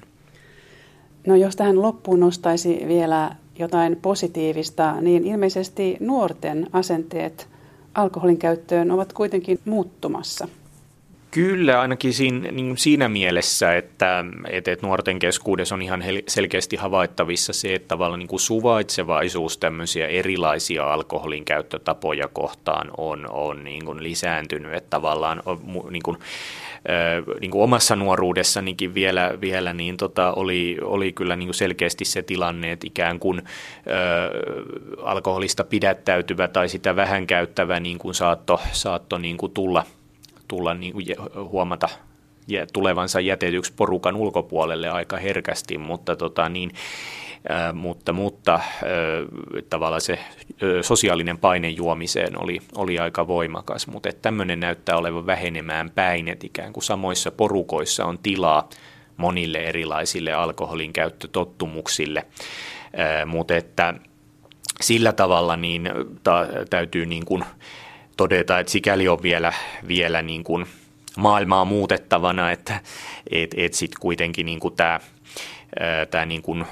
No 1.28 1.36
jos 1.36 1.56
tähän 1.56 1.82
loppuun 1.82 2.20
nostaisi 2.20 2.82
vielä 2.88 3.36
jotain 3.60 3.96
positiivista, 4.02 5.02
niin 5.02 5.26
ilmeisesti 5.26 5.98
nuorten 6.00 6.68
asenteet 6.74 7.48
alkoholin 7.94 8.38
käyttöön 8.38 8.92
ovat 8.92 9.14
kuitenkin 9.14 9.60
muuttumassa. 9.66 10.48
Kyllä, 11.36 11.82
ainakin 11.82 12.14
siinä, 12.14 12.52
niin 12.52 12.78
siinä 12.78 13.10
mielessä, 13.10 13.76
että, 13.76 14.26
että 14.50 14.78
nuorten 14.82 15.20
keskuudessa 15.20 15.76
on 15.76 15.82
ihan 15.82 16.04
selkeästi 16.28 16.76
havaittavissa 16.76 17.54
se, 17.54 17.76
että 17.76 17.88
tavallaan 17.88 18.20
niin 18.20 18.28
kuin 18.28 18.40
suvaitsevaisuus 18.40 19.58
tämmöisiä 19.58 20.08
erilaisia 20.08 20.94
alkoholin 20.94 21.46
käyttötapoja 21.46 22.28
kohtaan 22.28 22.92
on, 22.98 23.32
on 23.32 23.64
niin 23.64 23.86
kuin 23.86 24.04
lisääntynyt, 24.04 24.74
että 24.74 24.90
tavallaan 24.90 25.44
niin 25.90 26.04
kuin, 26.04 26.18
niin 27.42 27.52
kuin 27.52 27.64
omassa 27.64 27.96
nuoruudessanikin 27.96 28.94
vielä, 28.94 29.34
vielä 29.42 29.74
niin 29.74 29.98
tota, 29.98 30.34
oli, 30.34 30.78
oli 30.82 31.14
kyllä 31.14 31.36
niin 31.36 31.48
kuin 31.48 31.56
selkeästi 31.56 32.06
se 32.06 32.24
tilanne, 32.24 32.72
että 32.72 32.88
ikään 32.88 33.20
kuin 33.20 33.40
ö, 33.40 33.44
alkoholista 35.02 35.64
pidättäytyvä 35.64 36.48
tai 36.48 36.70
sitä 36.70 36.96
vähän 36.96 37.28
käyttävä 37.28 37.80
niin 37.80 37.98
kuin 37.98 38.14
saatto, 38.14 38.60
saatto 38.72 39.18
niin 39.18 39.38
kuin 39.38 39.52
tulla, 39.52 39.84
tulla 40.48 40.74
niin 40.74 40.94
kuin 40.94 41.06
huomata 41.36 41.90
tulevansa 42.74 43.20
jätetyksi 43.20 43.74
porukan 43.76 44.16
ulkopuolelle 44.16 44.90
aika 44.90 45.18
herkästi, 45.18 45.78
mutta 45.78 46.16
tota, 46.16 46.50
niin, 46.50 46.72
mutta, 47.74 48.14
mutta 48.14 48.60
tavallaan 49.70 50.02
se 50.02 50.20
sosiaalinen 50.82 51.38
paine 51.38 51.70
juomiseen 51.70 52.42
oli, 52.44 52.60
oli 52.76 53.00
aika 53.00 53.28
voimakas, 53.28 53.88
mutta 53.88 54.10
tämmöinen 54.22 54.60
näyttää 54.60 54.98
olevan 54.98 55.26
vähenemään 55.26 55.90
päin, 55.90 56.28
että 56.28 56.48
ikään 56.48 56.74
kuin 56.74 56.84
samoissa 56.84 57.32
porukoissa 57.32 58.06
on 58.06 58.20
tilaa 58.20 58.70
monille 59.18 59.58
erilaisille 59.58 60.34
alkoholin 60.34 60.94
käyttötottumuksille, 60.94 62.26
mutta 63.26 63.56
että 63.56 63.94
sillä 64.82 65.14
tavalla 65.14 65.58
niin 65.58 65.90
ta, 66.24 66.48
täytyy 66.70 67.06
niin 67.06 67.26
kuin 67.26 67.46
todeta, 68.18 68.60
että 68.60 68.72
sikäli 68.72 69.08
on 69.08 69.24
vielä, 69.24 69.54
vielä 69.88 70.22
niin 70.22 70.44
kuin 70.44 70.66
maailmaa 71.18 71.66
muutettavana, 71.66 72.52
että 72.52 72.82
et, 73.32 73.56
et 73.58 73.74
sitten 73.74 74.00
kuitenkin 74.02 74.46
niin 74.46 74.60
kuin 74.60 74.76
tämä 74.76 75.00
tämä 76.12 76.26
niin 76.26 76.42
kuin, 76.42 76.66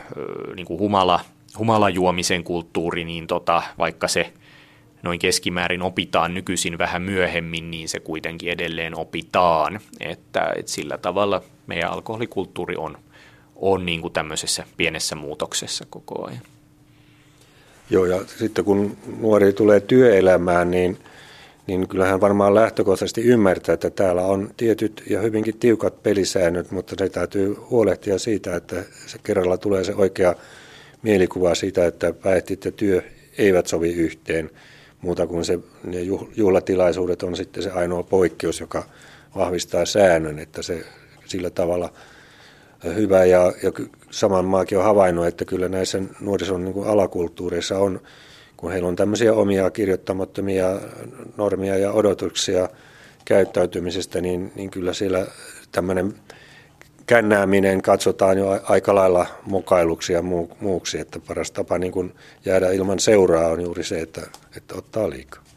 niin 0.55 0.65
kuin 0.65 0.79
humala, 0.79 1.19
humalajuomisen 1.57 2.43
kulttuuri, 2.43 3.03
niin 3.03 3.27
tota, 3.27 3.61
vaikka 3.77 4.07
se 4.07 4.33
noin 5.03 5.19
keskimäärin 5.19 5.81
opitaan 5.81 6.33
nykyisin 6.33 6.77
vähän 6.77 7.01
myöhemmin, 7.01 7.71
niin 7.71 7.89
se 7.89 7.99
kuitenkin 7.99 8.51
edelleen 8.51 8.97
opitaan. 8.97 9.79
Että, 9.99 10.53
että 10.55 10.71
sillä 10.71 10.97
tavalla 10.97 11.41
meidän 11.67 11.91
alkoholikulttuuri 11.91 12.75
on, 12.75 12.97
on 13.55 13.85
niin 13.85 14.01
kuin 14.01 14.13
tämmöisessä 14.13 14.63
pienessä 14.77 15.15
muutoksessa 15.15 15.85
koko 15.89 16.27
ajan. 16.27 16.41
Joo, 17.89 18.05
ja 18.05 18.25
sitten 18.25 18.65
kun 18.65 18.97
nuori 19.19 19.53
tulee 19.53 19.79
työelämään, 19.79 20.71
niin, 20.71 20.97
niin 21.67 21.87
kyllähän 21.87 22.21
varmaan 22.21 22.55
lähtökohtaisesti 22.55 23.21
ymmärtää, 23.21 23.73
että 23.73 23.89
täällä 23.89 24.21
on 24.21 24.49
tietyt 24.57 25.03
ja 25.09 25.21
hyvinkin 25.21 25.57
tiukat 25.57 26.03
pelisäännöt, 26.03 26.71
mutta 26.71 26.95
se 26.99 27.09
täytyy 27.09 27.53
huolehtia 27.69 28.19
siitä, 28.19 28.55
että 28.55 28.83
se 29.05 29.17
kerralla 29.23 29.57
tulee 29.57 29.83
se 29.83 29.95
oikea 29.95 30.35
mielikuva 31.01 31.55
siitä, 31.55 31.85
että 31.85 32.13
päihtit 32.13 32.65
ja 32.65 32.71
työ 32.71 33.01
eivät 33.37 33.67
sovi 33.67 33.93
yhteen. 33.93 34.49
Muuta 35.01 35.27
kuin 35.27 35.45
se, 35.45 35.59
ne 35.83 35.97
juhlatilaisuudet 36.35 37.23
on 37.23 37.35
sitten 37.35 37.63
se 37.63 37.71
ainoa 37.71 38.03
poikkeus, 38.03 38.59
joka 38.59 38.83
vahvistaa 39.35 39.85
säännön, 39.85 40.39
että 40.39 40.61
se 40.61 40.85
sillä 41.25 41.49
tavalla 41.49 41.93
hyvä. 42.95 43.25
Ja, 43.25 43.53
ja 43.63 43.71
saman 44.11 44.45
maakin 44.45 44.77
on 44.77 44.83
havainnut, 44.83 45.27
että 45.27 45.45
kyllä 45.45 45.69
näissä 45.69 46.01
nuorison 46.19 46.63
niin 46.63 46.73
kuin 46.73 46.87
alakulttuureissa 46.87 47.77
on, 47.77 48.01
kun 48.63 48.71
heillä 48.71 48.87
on 48.87 48.95
tämmöisiä 48.95 49.33
omia 49.33 49.69
kirjoittamattomia 49.69 50.79
normia 51.37 51.77
ja 51.77 51.91
odotuksia 51.91 52.69
käyttäytymisestä, 53.25 54.21
niin, 54.21 54.51
niin 54.55 54.69
kyllä 54.69 54.93
siellä 54.93 55.27
tämmöinen 55.71 56.13
kännääminen 57.05 57.81
katsotaan 57.81 58.37
jo 58.37 58.61
aika 58.63 58.95
lailla 58.95 59.25
mukailuksi 59.45 60.13
ja 60.13 60.21
muuksi, 60.59 60.99
että 60.99 61.19
paras 61.27 61.51
tapa 61.51 61.77
niin 61.77 61.91
kuin 61.91 62.13
jäädä 62.45 62.71
ilman 62.71 62.99
seuraa 62.99 63.47
on 63.47 63.61
juuri 63.61 63.83
se, 63.83 64.01
että, 64.01 64.21
että 64.57 64.75
ottaa 64.75 65.09
liikaa. 65.09 65.42